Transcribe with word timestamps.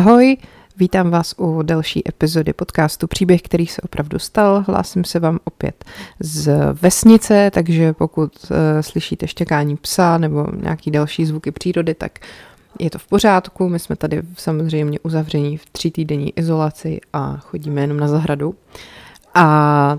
Ahoj, 0.00 0.36
vítám 0.76 1.10
vás 1.10 1.34
u 1.38 1.62
další 1.62 2.08
epizody 2.08 2.52
podcastu 2.52 3.06
Příběh, 3.06 3.42
který 3.42 3.66
se 3.66 3.82
opravdu 3.82 4.18
stal. 4.18 4.64
Hlásím 4.66 5.04
se 5.04 5.20
vám 5.20 5.38
opět 5.44 5.84
z 6.20 6.52
vesnice, 6.72 7.50
takže 7.54 7.92
pokud 7.92 8.32
uh, 8.50 8.56
slyšíte 8.80 9.26
štěkání 9.26 9.76
psa 9.76 10.18
nebo 10.18 10.46
nějaký 10.62 10.90
další 10.90 11.26
zvuky 11.26 11.50
přírody, 11.50 11.94
tak 11.94 12.18
je 12.78 12.90
to 12.90 12.98
v 12.98 13.06
pořádku. 13.06 13.68
My 13.68 13.78
jsme 13.78 13.96
tady 13.96 14.22
samozřejmě 14.36 14.98
uzavření 15.00 15.56
v 15.56 15.66
tří 15.72 15.90
týdenní 15.90 16.38
izolaci 16.38 17.00
a 17.12 17.36
chodíme 17.36 17.80
jenom 17.80 17.96
na 17.96 18.08
zahradu. 18.08 18.54
A 19.34 19.98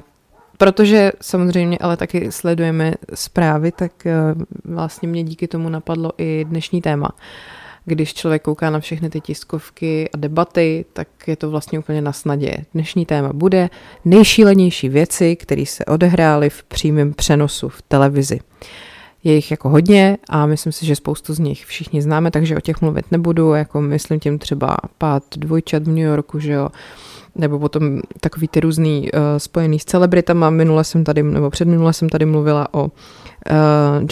protože 0.57 1.11
samozřejmě 1.21 1.77
ale 1.77 1.97
taky 1.97 2.31
sledujeme 2.31 2.93
zprávy, 3.13 3.71
tak 3.71 3.91
uh, 4.05 4.41
vlastně 4.75 5.07
mě 5.07 5.23
díky 5.23 5.47
tomu 5.47 5.69
napadlo 5.69 6.11
i 6.17 6.45
dnešní 6.45 6.81
téma. 6.81 7.09
Uh, 7.13 7.60
když 7.85 8.13
člověk 8.13 8.41
kouká 8.41 8.69
na 8.69 8.79
všechny 8.79 9.09
ty 9.09 9.21
tiskovky 9.21 10.09
a 10.13 10.17
debaty, 10.17 10.85
tak 10.93 11.07
je 11.27 11.35
to 11.35 11.49
vlastně 11.49 11.79
úplně 11.79 12.01
na 12.01 12.13
snadě. 12.13 12.57
Dnešní 12.73 13.05
téma 13.05 13.33
bude 13.33 13.69
nejšílenější 14.05 14.89
věci, 14.89 15.35
které 15.35 15.65
se 15.65 15.85
odehrály 15.85 16.49
v 16.49 16.63
přímém 16.63 17.13
přenosu 17.13 17.69
v 17.69 17.81
televizi. 17.81 18.39
Je 19.23 19.33
jich 19.33 19.51
jako 19.51 19.69
hodně 19.69 20.17
a 20.29 20.45
myslím 20.45 20.73
si, 20.73 20.85
že 20.85 20.95
spoustu 20.95 21.33
z 21.33 21.39
nich 21.39 21.65
všichni 21.65 22.01
známe, 22.01 22.31
takže 22.31 22.57
o 22.57 22.61
těch 22.61 22.81
mluvit 22.81 23.05
nebudu, 23.11 23.53
jako 23.53 23.81
myslím 23.81 24.19
tím 24.19 24.39
třeba 24.39 24.77
pád 24.97 25.23
dvojčat 25.37 25.83
v 25.83 25.87
New 25.87 25.97
Yorku, 25.97 26.39
že 26.39 26.51
jo, 26.51 26.69
nebo 27.35 27.59
potom 27.59 27.99
takový 28.19 28.47
ty 28.47 28.59
různý 28.59 29.11
uh, 29.11 29.19
spojený 29.37 29.79
s 29.79 29.85
celebritama. 29.85 30.49
Minule 30.49 30.83
jsem 30.83 31.03
tady, 31.03 31.23
nebo 31.23 31.49
předminule 31.49 31.93
jsem 31.93 32.09
tady 32.09 32.25
mluvila 32.25 32.73
o 32.73 32.83
uh, 32.83 32.89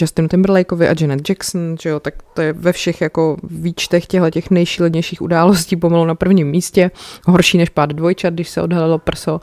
Justinu 0.00 0.28
Timberlakeovi 0.28 0.88
a 0.88 0.94
Janet 1.00 1.28
Jackson, 1.28 1.76
že 1.80 1.88
jo, 1.88 2.00
tak 2.00 2.14
to 2.34 2.42
je 2.42 2.52
ve 2.52 2.72
všech 2.72 3.00
jako 3.00 3.36
výčtech 3.42 4.06
těchto 4.06 4.30
těch 4.30 4.50
nejšílenějších 4.50 5.22
událostí 5.22 5.76
pomalu 5.76 6.04
na 6.04 6.14
prvním 6.14 6.48
místě. 6.48 6.90
Horší 7.26 7.58
než 7.58 7.68
pád 7.68 7.90
dvojčat, 7.90 8.34
když 8.34 8.48
se 8.48 8.62
odhalilo 8.62 8.98
prso. 8.98 9.40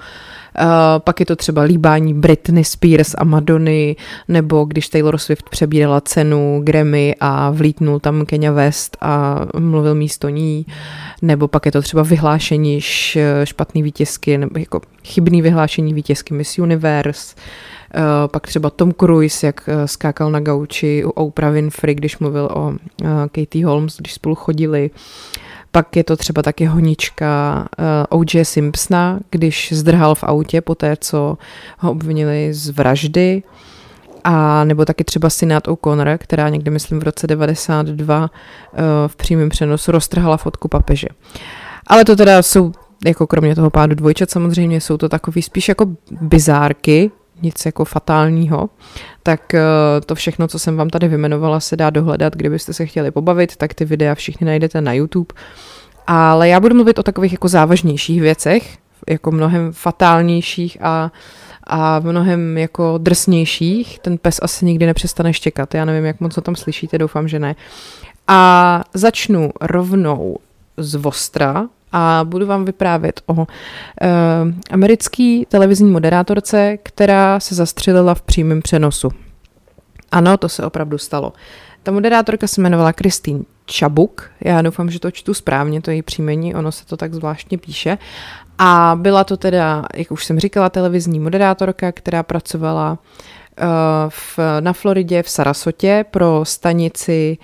Uh, 0.62 0.66
pak 1.00 1.20
je 1.20 1.26
to 1.26 1.36
třeba 1.36 1.62
líbání 1.62 2.14
Britney 2.14 2.64
Spears 2.64 3.16
a 3.18 3.24
Madony, 3.24 3.96
nebo 4.28 4.66
když 4.66 4.90
Taylor 4.90 5.18
Swift 5.18 5.50
přebírala 5.50 6.02
cenu 6.02 6.62
Grammy 6.64 7.16
a 7.20 7.52
vlítnul 7.52 8.00
tam 8.00 8.26
Kenya 8.26 8.52
West 8.52 8.98
a 9.02 9.46
mluvil 9.60 9.96
místo 9.96 10.30
ní, 10.30 10.66
nebo 11.22 11.48
pak 11.48 11.66
je 11.66 11.72
to 11.72 11.82
třeba 11.82 12.04
vyhlášení 12.04 12.80
špatný 13.44 13.84
vítězky, 13.84 14.38
nebo 14.38 14.60
jako 14.60 14.82
chybný 15.04 15.42
vyhlášení 15.42 15.94
vítězky 15.94 16.34
Miss 16.34 16.60
Universe, 16.60 17.36
Uh, 17.96 18.28
pak 18.28 18.48
třeba 18.48 18.70
Tom 18.70 18.94
Cruise, 18.94 19.46
jak 19.46 19.62
uh, 19.68 19.86
skákal 19.86 20.32
na 20.32 20.40
gauči 20.40 21.06
u 21.06 21.10
Oprah 21.10 21.54
Winfrey, 21.54 21.96
když 21.96 22.20
mluvil 22.20 22.50
o 22.54 22.74
Katie 23.32 23.66
Holmes, 23.66 23.98
když 23.98 24.14
spolu 24.14 24.36
chodili. 24.36 24.90
Pak 25.72 25.96
je 25.96 26.04
to 26.04 26.18
třeba 26.18 26.42
taky 26.42 26.66
honička 26.66 27.66
eh, 27.80 28.08
O.J. 28.10 28.46
Simpsona, 28.46 29.20
když 29.30 29.74
zdrhal 29.76 30.16
v 30.16 30.24
autě 30.24 30.62
po 30.62 30.76
té, 30.76 30.96
co 31.00 31.38
ho 31.80 31.92
obvinili 31.92 32.54
z 32.54 32.70
vraždy. 32.70 33.44
A 34.24 34.64
nebo 34.64 34.86
taky 34.86 35.04
třeba 35.04 35.30
Sinat 35.30 35.68
O'Connor, 35.68 36.18
která 36.18 36.50
někdy, 36.50 36.72
myslím, 36.72 37.00
v 37.00 37.04
roce 37.04 37.28
92 37.28 38.22
uh, 38.22 38.28
v 39.08 39.16
přímém 39.16 39.50
přenosu 39.50 39.92
roztrhala 39.92 40.38
fotku 40.38 40.68
papeže. 40.68 41.08
Ale 41.88 42.06
to 42.06 42.16
teda 42.16 42.42
jsou, 42.42 42.72
jako 43.06 43.28
kromě 43.28 43.56
toho 43.56 43.70
pádu 43.70 43.96
dvojčat 43.96 44.30
samozřejmě, 44.30 44.82
jsou 44.82 44.98
to 44.98 45.10
takový 45.10 45.42
spíš 45.42 45.70
jako 45.70 45.86
bizárky, 46.22 47.12
nic 47.42 47.66
jako 47.66 47.86
fatálního, 47.86 48.70
tak 49.24 49.54
eh, 49.54 49.62
to 50.06 50.16
všechno, 50.16 50.48
co 50.48 50.60
jsem 50.60 50.78
vám 50.78 50.90
tady 50.90 51.08
vymenovala, 51.08 51.60
se 51.60 51.76
dá 51.76 51.90
dohledat, 51.90 52.36
kdybyste 52.36 52.74
se 52.74 52.86
chtěli 52.86 53.12
pobavit, 53.12 53.56
tak 53.56 53.74
ty 53.74 53.86
videa 53.86 54.16
všichni 54.16 54.46
najdete 54.46 54.82
na 54.82 54.94
YouTube. 54.94 55.34
Ale 56.08 56.50
já 56.50 56.60
budu 56.60 56.76
mluvit 56.76 57.00
o 57.00 57.04
takových 57.04 57.32
jako 57.32 57.48
závažnějších 57.48 58.22
věcech, 58.22 58.78
jako 59.10 59.32
mnohem 59.32 59.72
fatálnějších 59.72 60.78
a, 60.82 61.12
a 61.64 62.00
mnohem 62.00 62.58
jako 62.58 62.98
drsnějších. 62.98 64.00
Ten 64.00 64.18
pes 64.18 64.40
asi 64.42 64.66
nikdy 64.66 64.86
nepřestane 64.86 65.34
štěkat. 65.34 65.74
Já 65.74 65.86
nevím, 65.86 66.06
jak 66.06 66.20
moc 66.20 66.36
to 66.36 66.42
tam 66.42 66.56
slyšíte, 66.56 66.98
doufám, 66.98 67.28
že 67.28 67.40
ne. 67.40 67.56
A 68.28 68.84
začnu 68.94 69.52
rovnou 69.62 70.38
z 70.78 70.96
Vostra, 70.96 71.68
a 71.92 72.22
budu 72.24 72.46
vám 72.46 72.66
vyprávět 72.66 73.22
o 73.26 73.34
uh, 73.34 73.46
americký 74.72 75.46
televizní 75.50 75.92
moderátorce, 75.92 76.78
která 76.84 77.40
se 77.40 77.56
zastřelila 77.56 78.16
v 78.16 78.22
přímém 78.22 78.62
přenosu. 78.62 79.10
Ano, 80.12 80.38
to 80.38 80.50
se 80.50 80.66
opravdu 80.66 80.98
stalo. 80.98 81.34
Ta 81.84 81.92
moderátorka 81.92 82.48
se 82.48 82.62
jmenovala 82.62 82.94
Kristýn 82.94 83.46
Čabuk, 83.66 84.32
já 84.42 84.62
doufám, 84.62 84.92
že 84.92 85.00
to 85.00 85.12
čtu 85.12 85.34
správně, 85.34 85.82
to 85.82 85.92
její 85.92 86.02
příjmení, 86.02 86.56
ono 86.56 86.72
se 86.72 86.86
to 86.86 86.98
tak 86.98 87.14
zvláštně 87.14 87.58
píše. 87.58 87.98
A 88.58 88.98
byla 89.02 89.24
to 89.24 89.38
teda, 89.38 89.86
jak 89.96 90.12
už 90.12 90.26
jsem 90.26 90.40
říkala, 90.40 90.70
televizní 90.70 91.20
moderátorka, 91.20 91.92
která 91.92 92.24
pracovala 92.24 92.98
v, 94.10 94.40
na 94.60 94.74
Floridě 94.74 95.24
v 95.24 95.30
Sarasotě 95.30 96.06
pro 96.12 96.46
stanici 96.46 97.38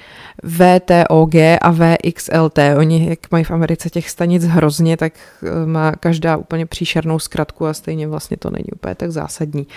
VTOG 0.43 1.35
a 1.61 1.71
VXLT. 1.71 2.59
Oni, 2.77 3.09
jak 3.09 3.19
mají 3.31 3.43
v 3.43 3.51
Americe 3.51 3.89
těch 3.89 4.09
stanic 4.09 4.43
hrozně, 4.43 4.97
tak 4.97 5.13
eh, 5.43 5.65
má 5.65 5.91
každá 5.91 6.37
úplně 6.37 6.65
příšernou 6.65 7.19
zkratku 7.19 7.65
a 7.65 7.73
stejně 7.73 8.07
vlastně 8.07 8.37
to 8.37 8.49
není 8.49 8.67
úplně 8.75 8.95
tak 8.95 9.11
zásadní. 9.11 9.67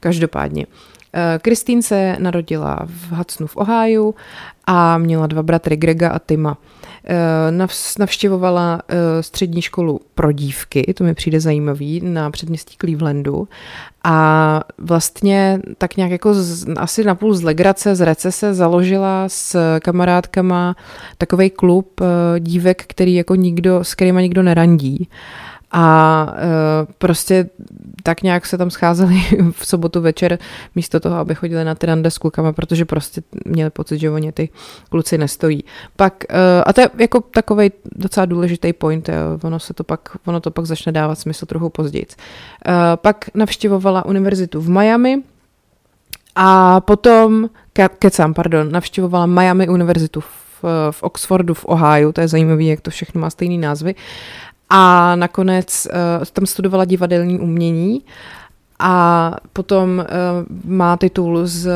Každopádně. 0.00 0.66
Kristýn 1.42 1.82
se 1.82 2.16
narodila 2.18 2.78
v 2.84 3.12
Hudsonu 3.12 3.46
v 3.46 3.56
Ohiu 3.56 4.14
a 4.66 4.98
měla 4.98 5.26
dva 5.26 5.42
bratry 5.42 5.76
Grega 5.76 6.10
a 6.10 6.18
Tima. 6.18 6.58
Eh, 7.08 7.68
navštěvovala 7.98 8.82
eh, 8.88 9.22
střední 9.22 9.62
školu 9.62 10.00
pro 10.14 10.32
dívky, 10.32 10.94
to 10.94 11.04
mi 11.04 11.14
přijde 11.14 11.40
zajímavý, 11.40 12.00
na 12.04 12.30
předměstí 12.30 12.76
Clevelandu 12.80 13.48
a 14.04 14.60
vlastně 14.78 15.60
tak 15.78 15.96
nějak 15.96 16.10
jako 16.10 16.34
z, 16.34 16.66
asi 16.76 17.04
napůl 17.04 17.34
z 17.34 17.42
legrace, 17.42 17.94
z 17.94 18.00
recese 18.00 18.54
založila 18.54 19.24
s 19.28 19.78
kamarádkama 19.80 20.76
takový 21.18 21.50
klub 21.50 22.00
eh, 22.00 22.40
dívek, 22.40 22.84
který 22.86 23.14
jako 23.14 23.34
nikdo, 23.34 23.84
s 23.84 23.94
kterýma 23.94 24.20
nikdo 24.20 24.42
nerandí. 24.42 25.08
A 25.78 26.26
uh, 26.32 26.92
prostě 26.98 27.48
tak 28.02 28.22
nějak 28.22 28.46
se 28.46 28.58
tam 28.58 28.70
scházeli 28.70 29.14
v 29.52 29.66
sobotu 29.66 30.00
večer 30.00 30.38
místo 30.74 31.00
toho, 31.00 31.16
aby 31.16 31.34
chodili 31.34 31.64
na 31.64 31.74
ty 31.74 31.86
rande 31.86 32.10
s 32.10 32.18
klukama, 32.18 32.52
protože 32.52 32.84
prostě 32.84 33.22
měli 33.44 33.70
pocit, 33.70 33.98
že 33.98 34.10
oni 34.10 34.32
ty 34.32 34.48
kluci 34.88 35.18
nestojí. 35.18 35.64
Pak, 35.96 36.24
uh, 36.30 36.36
a 36.66 36.72
to 36.72 36.80
je 36.80 36.90
jako 36.98 37.20
takový 37.20 37.70
docela 37.96 38.26
důležitý 38.26 38.72
point, 38.72 39.08
jo. 39.08 39.14
ono 39.42 39.58
se 39.58 39.74
to 39.74 39.84
pak, 39.84 40.16
ono 40.26 40.40
to 40.40 40.50
pak 40.50 40.66
začne 40.66 40.92
dávat 40.92 41.14
smysl 41.18 41.46
trochu 41.46 41.68
později. 41.68 42.06
Uh, 42.06 42.72
pak 42.96 43.30
navštěvovala 43.34 44.04
univerzitu 44.04 44.60
v 44.60 44.68
Miami, 44.68 45.22
a 46.36 46.80
potom, 46.80 47.48
ke, 47.72 47.88
kecám, 47.88 48.34
pardon, 48.34 48.72
navštěvovala 48.72 49.26
Miami 49.26 49.68
univerzitu 49.68 50.20
v, 50.20 50.64
v 50.90 51.02
Oxfordu 51.02 51.54
v 51.54 51.64
Ohio, 51.68 52.12
to 52.12 52.20
je 52.20 52.28
zajímavé, 52.28 52.62
jak 52.62 52.80
to 52.80 52.90
všechno 52.90 53.20
má 53.20 53.30
stejný 53.30 53.58
názvy. 53.58 53.94
A 54.70 55.16
nakonec 55.16 55.86
uh, 55.86 56.24
tam 56.32 56.46
studovala 56.46 56.84
divadelní 56.84 57.40
umění 57.40 58.02
a 58.78 59.34
potom 59.52 59.98
uh, 59.98 60.04
má 60.64 60.96
titul 60.96 61.46
z 61.46 61.66
uh, 61.66 61.72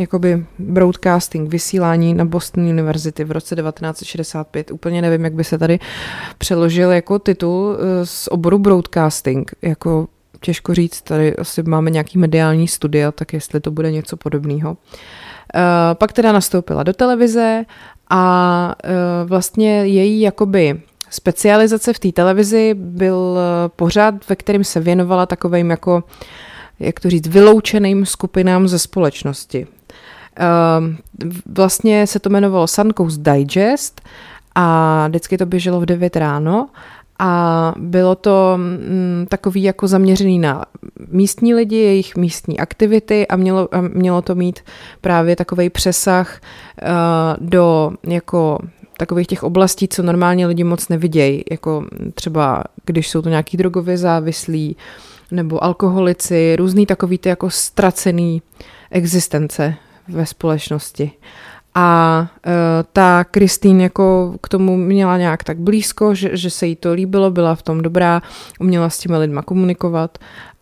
jakoby 0.00 0.46
broadcasting, 0.58 1.50
vysílání 1.50 2.14
na 2.14 2.24
Boston 2.24 2.64
University 2.64 3.24
v 3.24 3.30
roce 3.30 3.56
1965. 3.56 4.70
Úplně 4.70 5.02
nevím, 5.02 5.24
jak 5.24 5.32
by 5.32 5.44
se 5.44 5.58
tady 5.58 5.78
přeložil 6.38 6.90
jako 6.90 7.18
titul 7.18 7.68
uh, 7.70 7.76
z 8.04 8.28
oboru 8.28 8.58
broadcasting. 8.58 9.54
Jako 9.62 10.08
těžko 10.40 10.74
říct, 10.74 11.02
tady 11.02 11.36
asi 11.36 11.62
máme 11.62 11.90
nějaký 11.90 12.18
mediální 12.18 12.68
studia, 12.68 13.12
tak 13.12 13.32
jestli 13.32 13.60
to 13.60 13.70
bude 13.70 13.92
něco 13.92 14.16
podobného. 14.16 14.70
Uh, 14.70 14.76
pak 15.94 16.12
teda 16.12 16.32
nastoupila 16.32 16.82
do 16.82 16.92
televize 16.92 17.64
a 18.10 18.74
uh, 18.84 19.28
vlastně 19.28 19.86
její 19.86 20.20
jakoby 20.20 20.80
specializace 21.10 21.92
v 21.92 21.98
té 21.98 22.12
televizi 22.12 22.74
byl 22.74 23.38
eh, 23.38 23.68
pořád, 23.76 24.28
ve 24.28 24.36
kterém 24.36 24.64
se 24.64 24.80
věnovala 24.80 25.26
takovým 25.26 25.70
jako, 25.70 26.04
jak 26.80 27.00
to 27.00 27.10
říct, 27.10 27.26
vyloučeným 27.26 28.06
skupinám 28.06 28.68
ze 28.68 28.78
společnosti. 28.78 29.66
Ehm, 30.36 30.96
vlastně 31.46 32.06
se 32.06 32.18
to 32.18 32.28
jmenovalo 32.28 32.66
Sun 32.66 32.90
Coast 32.96 33.20
Digest 33.20 34.00
a 34.54 35.06
vždycky 35.08 35.38
to 35.38 35.46
běželo 35.46 35.80
v 35.80 35.86
9 35.86 36.16
ráno 36.16 36.68
a 37.18 37.74
bylo 37.78 38.14
to 38.14 38.54
mm, 38.56 39.26
takový 39.28 39.62
jako 39.62 39.88
zaměřený 39.88 40.38
na 40.38 40.64
místní 41.08 41.54
lidi, 41.54 41.76
jejich 41.76 42.16
místní 42.16 42.60
aktivity 42.60 43.26
a 43.26 43.36
mělo, 43.36 43.68
a 43.72 43.80
mělo 43.80 44.22
to 44.22 44.34
mít 44.34 44.60
právě 45.00 45.36
takový 45.36 45.70
přesah 45.70 46.40
uh, 46.82 46.88
do 47.48 47.92
jako 48.06 48.58
takových 48.98 49.26
těch 49.26 49.42
oblastí, 49.42 49.88
co 49.88 50.02
normálně 50.02 50.46
lidi 50.46 50.64
moc 50.64 50.88
nevidějí, 50.88 51.44
jako 51.50 51.84
třeba 52.14 52.64
když 52.84 53.08
jsou 53.08 53.22
to 53.22 53.28
nějaký 53.28 53.56
drogově 53.56 53.98
závislí, 53.98 54.76
nebo 55.30 55.64
alkoholici, 55.64 56.56
různý 56.56 56.86
takový 56.86 57.18
ty 57.18 57.28
jako 57.28 57.50
ztracený 57.50 58.42
existence 58.90 59.74
ve 60.08 60.26
společnosti. 60.26 61.10
A 61.74 62.20
uh, 62.46 62.52
ta 62.92 63.24
Kristýn 63.24 63.80
jako 63.80 64.34
k 64.42 64.48
tomu 64.48 64.76
měla 64.76 65.18
nějak 65.18 65.44
tak 65.44 65.58
blízko, 65.58 66.14
že, 66.14 66.36
že 66.36 66.50
se 66.50 66.66
jí 66.66 66.76
to 66.76 66.92
líbilo, 66.92 67.30
byla 67.30 67.54
v 67.54 67.62
tom 67.62 67.80
dobrá, 67.80 68.22
uměla 68.60 68.90
s 68.90 68.98
těmi 68.98 69.16
lidma 69.16 69.42
komunikovat 69.42 70.18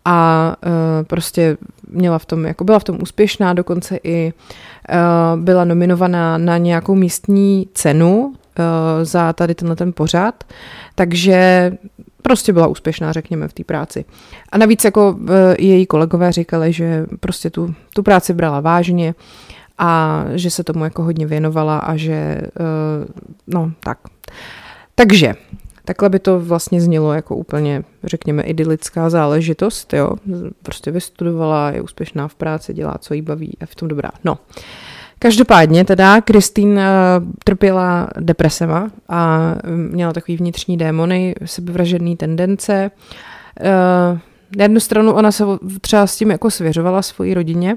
a 0.08 0.56
uh, 0.66 0.72
prostě 1.06 1.56
měla 1.88 2.18
v 2.18 2.26
tom, 2.26 2.44
jako 2.44 2.64
byla 2.64 2.78
v 2.78 2.84
tom 2.84 2.98
úspěšná, 3.02 3.52
dokonce 3.52 3.98
i 4.04 4.32
uh, 4.32 5.40
byla 5.40 5.64
nominovaná 5.64 6.38
na 6.38 6.58
nějakou 6.58 6.94
místní 6.94 7.68
cenu 7.74 8.26
uh, 8.26 8.34
za 9.02 9.32
tady 9.32 9.54
tenhle 9.54 9.76
ten 9.76 9.92
pořad, 9.92 10.44
takže 10.94 11.72
prostě 12.22 12.52
byla 12.52 12.66
úspěšná, 12.66 13.12
řekněme, 13.12 13.48
v 13.48 13.52
té 13.52 13.64
práci. 13.64 14.04
A 14.52 14.58
navíc 14.58 14.84
jako 14.84 15.18
její 15.58 15.86
kolegové 15.86 16.32
říkali, 16.32 16.72
že 16.72 17.06
prostě 17.20 17.50
tu, 17.50 17.74
tu 17.94 18.02
práci 18.02 18.34
brala 18.34 18.60
vážně 18.60 19.14
a 19.78 20.24
že 20.34 20.50
se 20.50 20.64
tomu 20.64 20.84
jako 20.84 21.02
hodně 21.02 21.26
věnovala 21.26 21.78
a 21.78 21.96
že, 21.96 22.40
no 23.46 23.72
tak. 23.80 23.98
Takže 24.94 25.34
Takhle 25.86 26.08
by 26.08 26.18
to 26.18 26.40
vlastně 26.40 26.80
znělo 26.80 27.12
jako 27.12 27.36
úplně, 27.36 27.84
řekněme, 28.04 28.42
idylická 28.42 29.10
záležitost, 29.10 29.92
jo. 29.92 30.12
Prostě 30.62 30.90
vystudovala, 30.90 31.70
je 31.70 31.82
úspěšná 31.82 32.28
v 32.28 32.34
práci, 32.34 32.74
dělá, 32.74 32.94
co 33.00 33.14
jí 33.14 33.22
baví 33.22 33.56
a 33.62 33.66
v 33.66 33.74
tom 33.74 33.88
dobrá. 33.88 34.10
No. 34.24 34.38
Každopádně 35.18 35.84
teda 35.84 36.20
Kristýn 36.20 36.68
uh, 36.68 36.78
trpěla 37.44 38.08
depresema 38.20 38.90
a 39.08 39.52
měla 39.66 40.12
takový 40.12 40.36
vnitřní 40.36 40.76
démony, 40.76 41.34
sebevražedný 41.44 42.16
tendence. 42.16 42.90
Uh, 43.60 44.18
na 44.56 44.62
jednu 44.62 44.80
stranu 44.80 45.12
ona 45.12 45.32
se 45.32 45.44
třeba 45.80 46.06
s 46.06 46.16
tím 46.16 46.30
jako 46.30 46.50
svěřovala 46.50 47.02
svojí 47.02 47.34
rodině, 47.34 47.76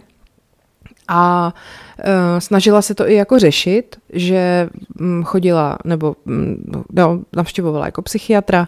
a 1.10 1.54
uh, 1.98 2.40
snažila 2.40 2.82
se 2.82 2.96
to 2.96 3.10
i 3.10 3.16
jako 3.16 3.40
řešit, 3.40 3.96
že 4.14 4.70
um, 5.00 5.24
chodila 5.24 5.78
nebo 5.86 6.16
um, 6.26 6.58
no, 6.94 7.22
navštěvovala 7.36 7.86
jako 7.86 8.02
psychiatra 8.02 8.68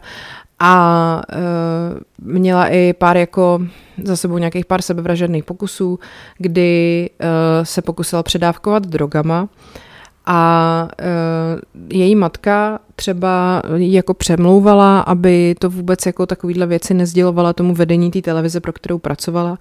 a 0.60 1.22
uh, 1.36 2.34
měla 2.34 2.68
i 2.68 2.94
pár 2.94 3.18
jako 3.18 3.62
za 4.04 4.16
sebou 4.16 4.38
nějakých 4.38 4.66
pár 4.66 4.82
sebevražedných 4.82 5.44
pokusů, 5.44 6.00
kdy 6.38 7.10
uh, 7.10 7.28
se 7.64 7.82
pokusila 7.82 8.24
předávkovat 8.24 8.84
drogama 8.86 9.48
a 10.25 10.88
e, 11.00 11.97
její 11.97 12.15
matka 12.15 12.79
třeba 12.95 13.62
jako 13.77 14.13
přemlouvala, 14.13 15.00
aby 15.00 15.56
to 15.59 15.69
vůbec 15.69 16.06
jako 16.06 16.25
takovýhle 16.25 16.68
věci 16.68 16.94
nezdělovala 16.94 17.53
tomu 17.53 17.75
vedení 17.75 18.12
té 18.12 18.21
televize, 18.21 18.59
pro 18.59 18.73
kterou 18.73 18.97
pracovala, 18.97 19.57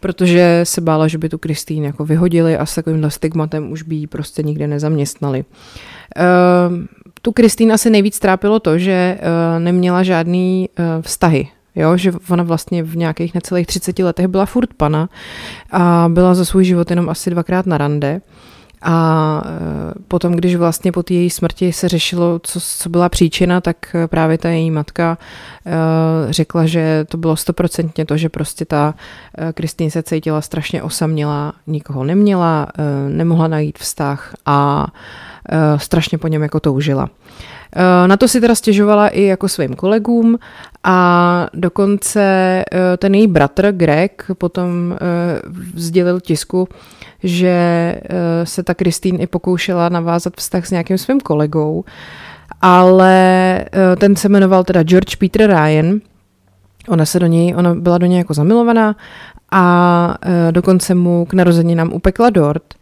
protože 0.00 0.60
se 0.64 0.80
bála, 0.80 1.08
že 1.08 1.18
by 1.18 1.28
tu 1.28 1.38
Kristýn 1.38 1.84
jako 1.84 2.04
vyhodili 2.04 2.58
a 2.58 2.66
s 2.66 2.74
takovýmhle 2.74 3.10
stigmatem 3.10 3.72
už 3.72 3.82
by 3.82 3.94
ji 3.94 4.06
prostě 4.06 4.42
nikde 4.42 4.66
nezaměstnali. 4.66 5.44
E, 6.16 6.24
tu 7.22 7.32
Kristýn 7.32 7.72
asi 7.72 7.90
nejvíc 7.90 8.18
trápilo 8.18 8.60
to, 8.60 8.78
že 8.78 8.92
e, 8.92 9.18
neměla 9.60 10.02
žádný 10.02 10.68
e, 10.78 11.02
vztahy 11.02 11.48
Jo, 11.76 11.96
že 11.96 12.12
ona 12.30 12.42
vlastně 12.42 12.82
v 12.82 12.96
nějakých 12.96 13.34
necelých 13.34 13.66
30 13.66 13.98
letech 13.98 14.26
byla 14.26 14.46
furt 14.46 14.74
pana 14.74 15.08
a 15.70 16.06
byla 16.08 16.34
za 16.34 16.44
svůj 16.44 16.64
život 16.64 16.90
jenom 16.90 17.08
asi 17.08 17.30
dvakrát 17.30 17.66
na 17.66 17.78
rande. 17.78 18.20
A 18.84 19.42
e, 19.46 19.50
potom, 20.08 20.32
když 20.32 20.56
vlastně 20.56 20.92
po 20.92 21.02
té 21.02 21.14
její 21.14 21.30
smrti 21.30 21.72
se 21.72 21.88
řešilo, 21.88 22.40
co, 22.42 22.60
co 22.60 22.88
byla 22.88 23.08
příčina, 23.08 23.60
tak 23.60 23.96
právě 24.06 24.38
ta 24.38 24.48
její 24.48 24.70
matka 24.70 25.18
e, 25.66 26.32
řekla, 26.32 26.66
že 26.66 27.04
to 27.08 27.16
bylo 27.16 27.36
stoprocentně 27.36 28.06
to, 28.06 28.16
že 28.16 28.28
prostě 28.28 28.64
ta 28.64 28.94
e, 29.38 29.52
Kristýn 29.52 29.90
se 29.90 30.02
cítila 30.02 30.40
strašně 30.40 30.82
osamělá, 30.82 31.52
nikoho 31.66 32.04
neměla, 32.04 32.66
nemohla 33.08 33.48
najít 33.48 33.78
vztah 33.78 34.34
a 34.46 34.86
strašně 35.76 36.18
po 36.18 36.28
něm 36.28 36.42
jako 36.42 36.60
toužila. 36.60 37.08
Na 38.06 38.16
to 38.16 38.28
si 38.28 38.40
teda 38.40 38.54
stěžovala 38.54 39.08
i 39.08 39.22
jako 39.22 39.48
svým 39.48 39.74
kolegům 39.74 40.38
a 40.84 41.48
dokonce 41.54 42.64
ten 42.98 43.14
její 43.14 43.26
bratr 43.26 43.72
Greg 43.72 44.30
potom 44.38 44.96
sdělil 45.74 46.20
tisku, 46.20 46.68
že 47.24 47.48
eh, 47.48 48.46
se 48.46 48.62
ta 48.62 48.74
Kristýn 48.74 49.20
i 49.20 49.26
pokoušela 49.26 49.88
navázat 49.88 50.36
vztah 50.36 50.66
s 50.66 50.70
nějakým 50.70 50.98
svým 50.98 51.20
kolegou, 51.20 51.84
ale 52.60 53.14
eh, 53.58 53.96
ten 53.96 54.16
se 54.16 54.28
jmenoval 54.28 54.64
teda 54.64 54.82
George 54.82 55.16
Peter 55.16 55.50
Ryan, 55.50 56.00
Ona 56.88 57.04
se 57.04 57.20
do 57.20 57.26
něj, 57.26 57.54
ona 57.56 57.74
byla 57.74 57.98
do 57.98 58.06
něj 58.06 58.18
jako 58.18 58.34
zamilovaná 58.34 58.96
a 59.52 60.14
dokonce 60.50 60.94
mu 60.94 61.24
k 61.24 61.34
narozeninám 61.34 61.92
upekla 61.92 62.30
dort, 62.30 62.74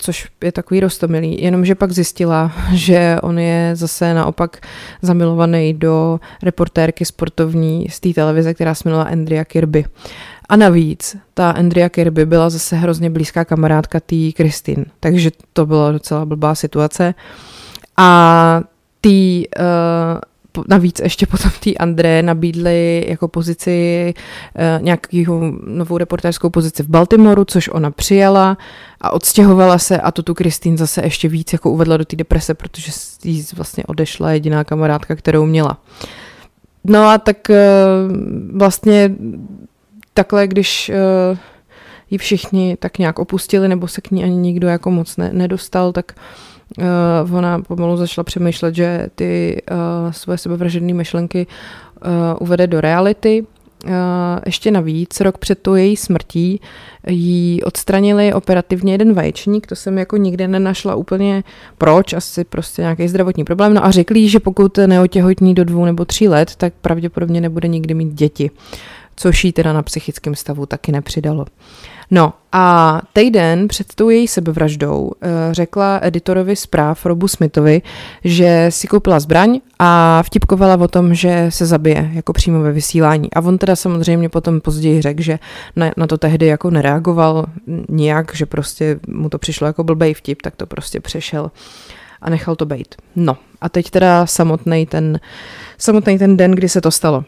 což 0.00 0.28
je 0.44 0.52
takový 0.52 0.80
rostomilý, 0.80 1.42
jenomže 1.42 1.74
pak 1.74 1.92
zjistila, 1.92 2.52
že 2.72 3.16
on 3.22 3.38
je 3.38 3.70
zase 3.74 4.14
naopak 4.14 4.66
zamilovaný 5.02 5.74
do 5.74 6.20
reportérky 6.42 7.04
sportovní 7.04 7.88
z 7.90 8.00
té 8.00 8.12
televize, 8.12 8.54
která 8.54 8.74
se 8.74 8.90
Andrea 8.90 9.44
Kirby. 9.44 9.84
A 10.48 10.56
navíc 10.56 11.16
ta 11.34 11.50
Andrea 11.50 11.88
Kirby 11.88 12.26
byla 12.26 12.50
zase 12.50 12.76
hrozně 12.76 13.10
blízká 13.10 13.44
kamarádka 13.44 14.00
té 14.00 14.32
Kristin, 14.36 14.84
takže 15.00 15.30
to 15.52 15.66
byla 15.66 15.92
docela 15.92 16.24
blbá 16.26 16.54
situace. 16.54 17.14
A 17.96 18.60
tý, 19.00 19.44
uh, 19.58 19.64
navíc 20.68 21.00
ještě 21.00 21.26
potom 21.26 21.50
té 21.64 21.74
André 21.74 22.22
nabídli 22.22 23.04
jako 23.08 23.28
pozici 23.28 24.14
uh, 24.78 24.82
nějakou 24.82 25.52
novou 25.66 25.98
reportérskou 25.98 26.50
pozici 26.50 26.82
v 26.82 26.88
Baltimoru, 26.88 27.44
což 27.44 27.68
ona 27.68 27.90
přijala 27.90 28.58
a 29.00 29.10
odstěhovala 29.10 29.78
se 29.78 30.00
a 30.00 30.10
to 30.10 30.22
tu 30.22 30.34
Kristin 30.34 30.78
zase 30.78 31.04
ještě 31.04 31.28
víc 31.28 31.52
jako 31.52 31.70
uvedla 31.70 31.96
do 31.96 32.04
té 32.04 32.16
deprese, 32.16 32.54
protože 32.54 32.92
jí 33.24 33.46
vlastně 33.56 33.84
odešla 33.84 34.32
jediná 34.32 34.64
kamarádka, 34.64 35.16
kterou 35.16 35.46
měla. 35.46 35.78
No 36.84 37.08
a 37.08 37.18
tak 37.18 37.36
uh, 37.48 37.56
vlastně 38.58 39.12
takhle, 40.14 40.46
když 40.46 40.90
uh, 41.30 41.38
ji 42.10 42.18
všichni 42.18 42.76
tak 42.80 42.98
nějak 42.98 43.18
opustili, 43.18 43.68
nebo 43.68 43.88
se 43.88 44.00
k 44.00 44.10
ní 44.10 44.24
ani 44.24 44.36
nikdo 44.36 44.68
jako 44.68 44.90
moc 44.90 45.16
ne, 45.16 45.30
nedostal, 45.32 45.92
tak 45.92 46.12
ona 47.32 47.62
pomalu 47.62 47.96
začala 47.96 48.24
přemýšlet, 48.24 48.74
že 48.74 49.06
ty 49.14 49.62
uh, 49.70 50.12
svoje 50.12 50.38
sebevražedné 50.38 50.94
myšlenky 50.94 51.46
uh, 51.46 52.12
uvede 52.40 52.66
do 52.66 52.80
reality. 52.80 53.46
Uh, 53.84 53.92
ještě 54.46 54.70
navíc, 54.70 55.20
rok 55.20 55.38
před 55.38 55.58
tou 55.58 55.74
její 55.74 55.96
smrtí 55.96 56.60
jí 57.08 57.62
odstranili 57.62 58.32
operativně 58.32 58.94
jeden 58.94 59.14
vaječník, 59.14 59.66
to 59.66 59.76
jsem 59.76 59.98
jako 59.98 60.16
nikde 60.16 60.48
nenašla 60.48 60.94
úplně 60.94 61.44
proč, 61.78 62.12
asi 62.12 62.44
prostě 62.44 62.82
nějaký 62.82 63.08
zdravotní 63.08 63.44
problém, 63.44 63.74
no 63.74 63.84
a 63.84 63.90
řekli, 63.90 64.28
že 64.28 64.40
pokud 64.40 64.78
neotěhotní 64.78 65.54
do 65.54 65.64
dvou 65.64 65.84
nebo 65.84 66.04
tří 66.04 66.28
let, 66.28 66.56
tak 66.56 66.72
pravděpodobně 66.80 67.40
nebude 67.40 67.68
nikdy 67.68 67.94
mít 67.94 68.14
děti. 68.14 68.50
Uh, 68.50 68.56
což 69.20 69.44
jí 69.44 69.52
teda 69.52 69.72
na 69.72 69.82
psychickém 69.82 70.34
stavu 70.34 70.66
taky 70.66 70.92
nepřidalo. 70.92 71.46
No 72.10 72.32
a 72.52 73.00
týden 73.12 73.68
před 73.68 73.94
tou 73.94 74.08
její 74.08 74.28
sebevraždou 74.28 75.10
eh, 75.22 75.28
řekla 75.54 76.00
editorovi 76.02 76.56
zpráv 76.56 77.06
Robu 77.06 77.28
Smithovi, 77.28 77.82
že 78.24 78.66
si 78.68 78.86
koupila 78.86 79.20
zbraň 79.20 79.60
a 79.78 80.22
vtipkovala 80.22 80.76
o 80.76 80.88
tom, 80.88 81.14
že 81.14 81.46
se 81.48 81.66
zabije 81.66 82.10
jako 82.12 82.32
přímo 82.32 82.60
ve 82.60 82.72
vysílání. 82.72 83.32
A 83.32 83.40
on 83.40 83.58
teda 83.58 83.76
samozřejmě 83.76 84.28
potom 84.28 84.60
později 84.60 85.02
řekl, 85.02 85.22
že 85.22 85.38
na, 85.76 85.90
na 85.96 86.06
to 86.06 86.18
tehdy 86.18 86.46
jako 86.46 86.70
nereagoval 86.70 87.46
nijak, 87.88 88.34
že 88.34 88.46
prostě 88.46 89.00
mu 89.08 89.28
to 89.28 89.38
přišlo 89.38 89.66
jako 89.66 89.84
blbej 89.84 90.14
vtip, 90.14 90.42
tak 90.42 90.56
to 90.56 90.66
prostě 90.66 91.00
přešel 91.00 91.50
a 92.22 92.30
nechal 92.30 92.56
to 92.56 92.66
být. 92.66 92.94
No 93.16 93.36
a 93.60 93.68
teď 93.68 93.90
teda 93.90 94.26
samotný 94.26 94.86
ten, 94.86 95.20
samotný 95.78 96.18
ten 96.18 96.36
den, 96.36 96.50
kdy 96.50 96.68
se 96.68 96.80
to 96.80 96.90
stalo. 96.90 97.24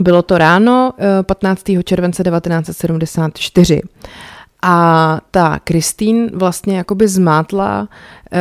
Bylo 0.00 0.22
to 0.22 0.38
ráno 0.38 0.92
15. 1.26 1.78
Eh, 1.78 1.82
července 1.82 2.22
1974. 2.22 3.82
A 4.62 5.20
ta 5.30 5.58
Kristýn 5.64 6.30
vlastně 6.34 6.76
jakoby 6.76 7.08
zmátla 7.08 7.80
uh, 7.80 8.38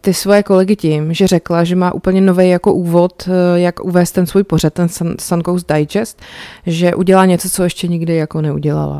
ty 0.00 0.14
svoje 0.14 0.42
kolegy 0.42 0.76
tím, 0.76 1.14
že 1.14 1.26
řekla, 1.26 1.64
že 1.64 1.76
má 1.76 1.94
úplně 1.94 2.20
nový 2.20 2.48
jako 2.48 2.72
úvod, 2.72 3.28
uh, 3.28 3.34
jak 3.54 3.84
uvést 3.84 4.12
ten 4.12 4.26
svůj 4.26 4.44
pořad, 4.44 4.74
ten 4.74 4.88
Sun, 4.88 5.14
Sun 5.20 5.42
Coast 5.42 5.72
Digest, 5.72 6.22
že 6.66 6.94
udělá 6.94 7.24
něco, 7.24 7.50
co 7.50 7.64
ještě 7.64 7.88
nikdy 7.88 8.16
jako 8.16 8.40
neudělala. 8.40 8.96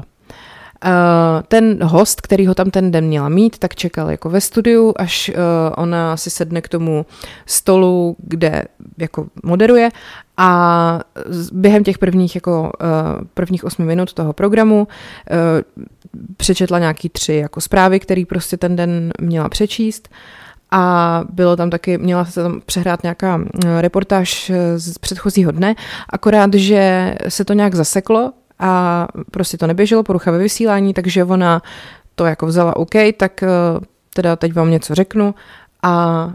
Uh, 0.84 1.42
ten 1.48 1.84
host, 1.84 2.20
který 2.20 2.46
ho 2.46 2.54
tam 2.54 2.70
ten 2.70 2.90
den 2.90 3.04
měla 3.04 3.28
mít, 3.28 3.58
tak 3.58 3.74
čekal 3.74 4.10
jako 4.10 4.30
ve 4.30 4.40
studiu, 4.40 4.94
až 4.96 5.28
uh, 5.28 5.34
ona 5.76 6.16
si 6.16 6.30
sedne 6.30 6.60
k 6.60 6.68
tomu 6.68 7.06
stolu, 7.46 8.16
kde 8.18 8.64
jako 8.98 9.26
moderuje 9.42 9.90
a 10.38 11.00
během 11.52 11.84
těch 11.84 11.98
prvních 11.98 12.34
jako 12.34 12.60
uh, 12.60 13.24
prvních 13.34 13.64
osmi 13.64 13.84
minut 13.84 14.12
toho 14.12 14.32
programu 14.32 14.88
uh, 15.30 15.36
přečetla 16.36 16.78
nějaký 16.78 17.08
tři 17.08 17.34
jako 17.34 17.60
zprávy, 17.60 18.00
které 18.00 18.22
prostě 18.28 18.56
ten 18.56 18.76
den 18.76 19.12
měla 19.20 19.48
přečíst. 19.48 20.08
A 20.70 21.24
bylo 21.30 21.56
tam 21.56 21.70
taky, 21.70 21.98
měla 21.98 22.24
se 22.24 22.42
tam 22.42 22.60
přehrát 22.66 23.02
nějaká 23.02 23.40
reportáž 23.80 24.52
z 24.76 24.98
předchozího 24.98 25.52
dne, 25.52 25.74
akorát, 26.10 26.54
že 26.54 27.14
se 27.28 27.44
to 27.44 27.52
nějak 27.52 27.74
zaseklo 27.74 28.32
a 28.58 29.06
prostě 29.30 29.58
to 29.58 29.66
neběželo, 29.66 30.02
porucha 30.02 30.30
ve 30.30 30.38
vysílání, 30.38 30.94
takže 30.94 31.24
ona 31.24 31.62
to 32.14 32.26
jako 32.26 32.46
vzala 32.46 32.76
OK, 32.76 32.94
tak 33.16 33.42
eh, 33.42 33.48
teda 34.14 34.36
teď 34.36 34.54
vám 34.54 34.70
něco 34.70 34.94
řeknu. 34.94 35.34
A 35.82 36.32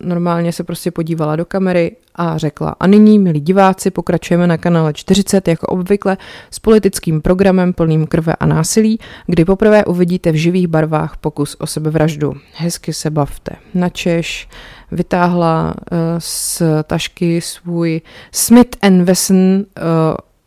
normálně 0.00 0.52
se 0.52 0.64
prostě 0.64 0.90
podívala 0.90 1.36
do 1.36 1.44
kamery 1.44 1.96
a 2.14 2.38
řekla 2.38 2.76
a 2.80 2.86
nyní, 2.86 3.18
milí 3.18 3.40
diváci, 3.40 3.90
pokračujeme 3.90 4.46
na 4.46 4.58
kanále 4.58 4.92
40 4.92 5.48
jako 5.48 5.66
obvykle 5.66 6.16
s 6.50 6.58
politickým 6.58 7.20
programem 7.20 7.72
plným 7.72 8.06
krve 8.06 8.36
a 8.36 8.46
násilí, 8.46 8.98
kdy 9.26 9.44
poprvé 9.44 9.84
uvidíte 9.84 10.32
v 10.32 10.34
živých 10.34 10.66
barvách 10.66 11.16
pokus 11.16 11.56
o 11.58 11.66
sebevraždu. 11.66 12.34
Hezky 12.56 12.92
se 12.92 13.10
bavte. 13.10 13.52
Na 13.74 13.88
Češ 13.88 14.48
vytáhla 14.92 15.74
uh, 15.74 15.98
z 16.18 16.62
tašky 16.84 17.40
svůj 17.40 18.00
Smith 18.32 18.76
Wesson 19.02 19.36
uh, 19.36 19.64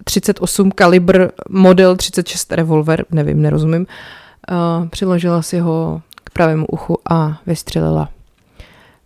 38 0.04 0.72
kalibr 0.72 1.28
model 1.50 1.96
36 1.96 2.52
revolver, 2.52 3.06
nevím, 3.12 3.42
nerozumím, 3.42 3.86
uh, 4.52 4.88
přiložila 4.88 5.42
si 5.42 5.60
ho 5.60 6.02
pravému 6.34 6.66
uchu 6.66 6.98
a 7.10 7.40
vystřelila. 7.46 8.10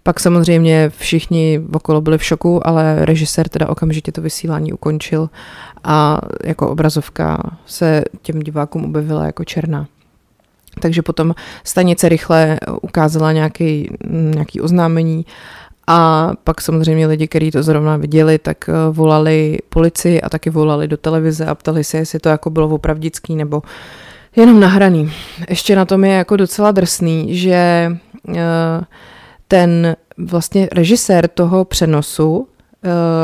Pak 0.07 0.19
samozřejmě 0.19 0.91
všichni 0.97 1.61
okolo 1.73 2.01
byli 2.01 2.17
v 2.17 2.23
šoku, 2.23 2.67
ale 2.67 3.05
režisér 3.05 3.49
teda 3.49 3.69
okamžitě 3.69 4.11
to 4.11 4.21
vysílání 4.21 4.73
ukončil 4.73 5.29
a 5.83 6.21
jako 6.43 6.69
obrazovka 6.69 7.57
se 7.65 8.03
těm 8.21 8.39
divákům 8.39 8.85
objevila 8.85 9.25
jako 9.25 9.43
černá. 9.43 9.87
Takže 10.79 11.01
potom 11.01 11.35
stanice 11.63 12.09
rychle 12.09 12.59
ukázala 12.81 13.31
nějaký, 13.31 13.89
nějaký 14.09 14.61
oznámení 14.61 15.25
a 15.87 16.31
pak 16.43 16.61
samozřejmě 16.61 17.07
lidi, 17.07 17.27
kteří 17.27 17.51
to 17.51 17.63
zrovna 17.63 17.97
viděli, 17.97 18.37
tak 18.37 18.69
eh, 18.69 18.73
volali 18.91 19.57
policii 19.69 20.21
a 20.21 20.29
taky 20.29 20.49
volali 20.49 20.87
do 20.87 20.97
televize 20.97 21.45
a 21.45 21.55
ptali 21.55 21.83
se, 21.83 21.97
jestli 21.97 22.19
to 22.19 22.29
jako 22.29 22.49
bylo 22.49 22.69
opravdický 22.69 23.35
nebo 23.35 23.61
jenom 24.35 24.59
nahraný. 24.59 25.13
Ještě 25.49 25.75
na 25.75 25.85
tom 25.85 26.03
je 26.03 26.11
jako 26.11 26.37
docela 26.37 26.71
drsný, 26.71 27.37
že 27.37 27.91
uh, 28.27 28.35
ten 29.47 29.95
vlastně 30.17 30.69
režisér 30.71 31.27
toho 31.27 31.65
přenosu 31.65 32.37
uh, 32.37 32.47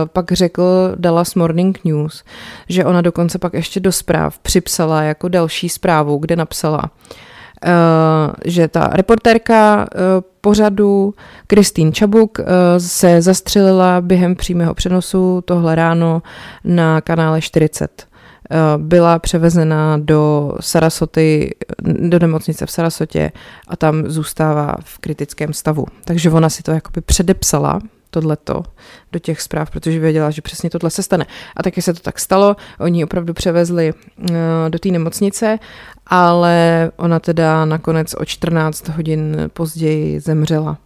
pak 0.05 0.31
řekl 0.31 0.93
Dallas 0.95 1.35
Morning 1.35 1.79
News, 1.83 2.23
že 2.69 2.85
ona 2.85 3.01
dokonce 3.01 3.39
pak 3.39 3.53
ještě 3.53 3.79
do 3.79 3.91
zpráv 3.91 4.39
připsala 4.39 5.01
jako 5.01 5.27
další 5.27 5.69
zprávu, 5.69 6.17
kde 6.17 6.35
napsala, 6.35 6.83
uh, 6.83 8.33
že 8.45 8.67
ta 8.67 8.89
reportérka 8.93 9.75
uh, 9.95 10.01
pořadu 10.41 11.13
Kristýn 11.47 11.93
Čabuk 11.93 12.39
se 12.77 13.21
zastřelila 13.21 14.01
během 14.01 14.35
přímého 14.35 14.73
přenosu 14.73 15.41
tohle 15.45 15.75
ráno 15.75 16.21
na 16.63 17.01
kanále 17.01 17.41
40. 17.41 18.12
Eh, 18.51 18.57
byla 18.77 19.19
převezena 19.19 19.97
do 19.97 20.53
Sarasoty, 20.59 21.55
do 21.83 22.19
nemocnice 22.19 22.65
v 22.65 22.71
Sarasotě 22.71 23.31
a 23.67 23.75
tam 23.75 24.03
zůstává 24.07 24.75
v 24.83 24.97
kritickém 24.97 25.53
stavu. 25.53 25.85
Takže 26.05 26.31
ona 26.31 26.49
si 26.49 26.63
to 26.63 26.71
jakoby 26.71 27.01
předepsala, 27.01 27.79
tohleto 28.13 28.63
do 29.11 29.19
těch 29.19 29.41
zpráv, 29.41 29.71
protože 29.71 29.99
věděla, 29.99 30.31
že 30.31 30.41
přesně 30.41 30.69
tohle 30.69 30.89
se 30.89 31.03
stane. 31.03 31.25
A 31.55 31.63
taky 31.63 31.81
se 31.81 31.93
to 31.93 31.99
tak 31.99 32.19
stalo, 32.19 32.55
oni 32.79 32.99
ji 32.99 33.03
opravdu 33.03 33.33
převezli 33.33 33.93
uh, 33.93 34.27
do 34.69 34.79
té 34.79 34.89
nemocnice, 34.89 35.59
ale 36.07 36.91
ona 36.95 37.19
teda 37.19 37.65
nakonec 37.65 38.15
o 38.17 38.25
14 38.25 38.87
hodin 38.87 39.49
později 39.53 40.19
zemřela. 40.19 40.77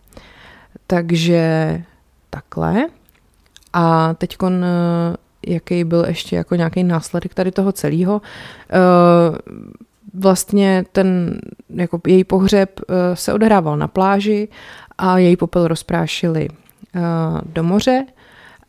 Takže 0.88 1.84
takhle. 2.30 2.86
A 3.74 4.14
teď 4.14 4.38
jaký 5.48 5.84
byl 5.84 6.06
ještě 6.08 6.36
jako 6.36 6.56
nějaký 6.56 6.84
následek 6.84 7.34
tady 7.34 7.52
toho 7.52 7.72
celého. 7.72 8.22
Eh, 8.70 8.78
vlastně 10.14 10.86
ten 10.92 11.40
jako 11.70 12.02
její 12.08 12.24
pohřeb 12.24 12.80
eh, 12.80 13.16
se 13.16 13.34
odehrával 13.34 13.78
na 13.78 13.88
pláži 13.88 14.48
a 14.98 15.18
její 15.18 15.38
popel 15.38 15.68
rozprášili 15.68 16.48
eh, 16.96 17.02
do 17.46 17.64
moře 17.64 18.06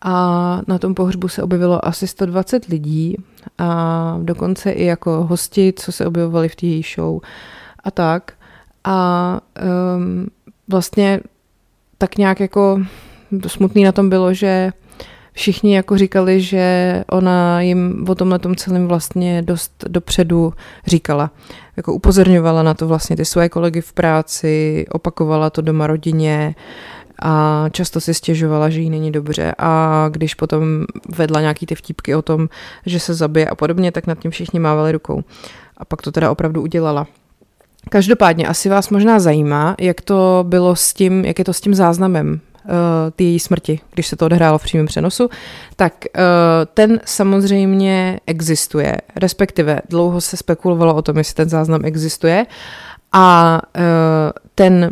a 0.00 0.60
na 0.66 0.78
tom 0.78 0.94
pohřbu 0.94 1.28
se 1.28 1.42
objevilo 1.42 1.86
asi 1.86 2.06
120 2.06 2.64
lidí 2.64 3.16
a 3.58 4.18
dokonce 4.22 4.70
i 4.70 4.84
jako 4.84 5.24
hosti, 5.24 5.72
co 5.76 5.92
se 5.92 6.06
objevovali 6.06 6.48
v 6.48 6.56
té 6.56 6.66
její 6.66 6.82
show 6.94 7.20
a 7.84 7.90
tak. 7.90 8.32
A 8.84 9.40
um, 9.96 10.26
vlastně 10.68 11.20
tak 11.98 12.18
nějak 12.18 12.40
jako 12.40 12.80
smutný 13.46 13.84
na 13.84 13.92
tom 13.92 14.08
bylo, 14.08 14.34
že 14.34 14.72
všichni 15.38 15.76
jako 15.76 15.98
říkali, 15.98 16.40
že 16.40 17.04
ona 17.10 17.60
jim 17.60 18.04
o 18.08 18.14
tomhle 18.14 18.38
tom 18.38 18.56
celém 18.56 18.86
vlastně 18.86 19.42
dost 19.42 19.84
dopředu 19.88 20.54
říkala. 20.86 21.30
Jako 21.76 21.94
upozorňovala 21.94 22.62
na 22.62 22.74
to 22.74 22.88
vlastně 22.88 23.16
ty 23.16 23.24
své 23.24 23.48
kolegy 23.48 23.80
v 23.80 23.92
práci, 23.92 24.86
opakovala 24.90 25.50
to 25.50 25.62
doma 25.62 25.86
rodině 25.86 26.54
a 27.22 27.64
často 27.70 28.00
si 28.00 28.14
stěžovala, 28.14 28.68
že 28.68 28.80
jí 28.80 28.90
není 28.90 29.12
dobře 29.12 29.54
a 29.58 30.04
když 30.10 30.34
potom 30.34 30.84
vedla 31.16 31.40
nějaký 31.40 31.66
ty 31.66 31.74
vtípky 31.74 32.14
o 32.14 32.22
tom, 32.22 32.48
že 32.86 33.00
se 33.00 33.14
zabije 33.14 33.46
a 33.46 33.54
podobně, 33.54 33.92
tak 33.92 34.06
nad 34.06 34.18
tím 34.18 34.30
všichni 34.30 34.58
mávali 34.58 34.92
rukou. 34.92 35.22
A 35.76 35.84
pak 35.84 36.02
to 36.02 36.12
teda 36.12 36.30
opravdu 36.30 36.62
udělala. 36.62 37.06
Každopádně 37.88 38.46
asi 38.46 38.68
vás 38.68 38.90
možná 38.90 39.20
zajímá, 39.20 39.76
jak 39.80 40.00
to 40.00 40.44
bylo 40.48 40.76
s 40.76 40.94
tím, 40.94 41.24
jak 41.24 41.38
je 41.38 41.44
to 41.44 41.52
s 41.52 41.60
tím 41.60 41.74
záznamem 41.74 42.40
ty 43.16 43.24
její 43.24 43.38
smrti, 43.38 43.80
když 43.94 44.06
se 44.06 44.16
to 44.16 44.26
odehrálo 44.26 44.58
v 44.58 44.62
přímém 44.62 44.86
přenosu, 44.86 45.30
tak 45.76 45.92
uh, 46.04 46.22
ten 46.74 47.00
samozřejmě 47.04 48.20
existuje, 48.26 48.96
respektive 49.16 49.80
dlouho 49.88 50.20
se 50.20 50.36
spekulovalo 50.36 50.94
o 50.94 51.02
tom, 51.02 51.18
jestli 51.18 51.34
ten 51.34 51.48
záznam 51.48 51.84
existuje 51.84 52.46
a 53.12 53.60
uh, 53.76 53.82
ten 54.54 54.90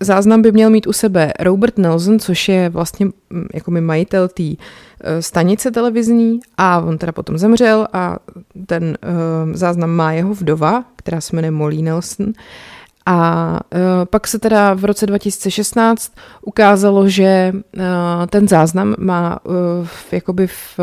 záznam 0.00 0.42
by 0.42 0.52
měl 0.52 0.70
mít 0.70 0.86
u 0.86 0.92
sebe 0.92 1.32
Robert 1.40 1.78
Nelson, 1.78 2.18
což 2.18 2.48
je 2.48 2.68
vlastně 2.68 3.06
mm, 3.06 3.46
jako 3.54 3.70
mi 3.70 3.80
majitel 3.80 4.28
té 4.28 4.42
stanice 5.20 5.70
televizní 5.70 6.40
a 6.56 6.80
on 6.80 6.98
teda 6.98 7.12
potom 7.12 7.38
zemřel 7.38 7.88
a 7.92 8.16
ten 8.66 8.98
záznam 9.52 9.90
má 9.90 10.12
jeho 10.12 10.34
vdova, 10.34 10.84
která 10.96 11.20
se 11.20 11.36
jmenuje 11.36 11.50
Molly 11.50 11.82
Nelson. 11.82 12.32
A 13.06 13.50
uh, 13.74 13.80
pak 14.04 14.26
se 14.26 14.38
teda 14.38 14.74
v 14.74 14.84
roce 14.84 15.06
2016 15.06 16.12
ukázalo, 16.42 17.08
že 17.08 17.52
uh, 17.54 17.82
ten 18.26 18.48
záznam 18.48 18.94
má 18.98 19.38
uh, 19.44 19.54
jakoby 20.12 20.46
v 20.46 20.80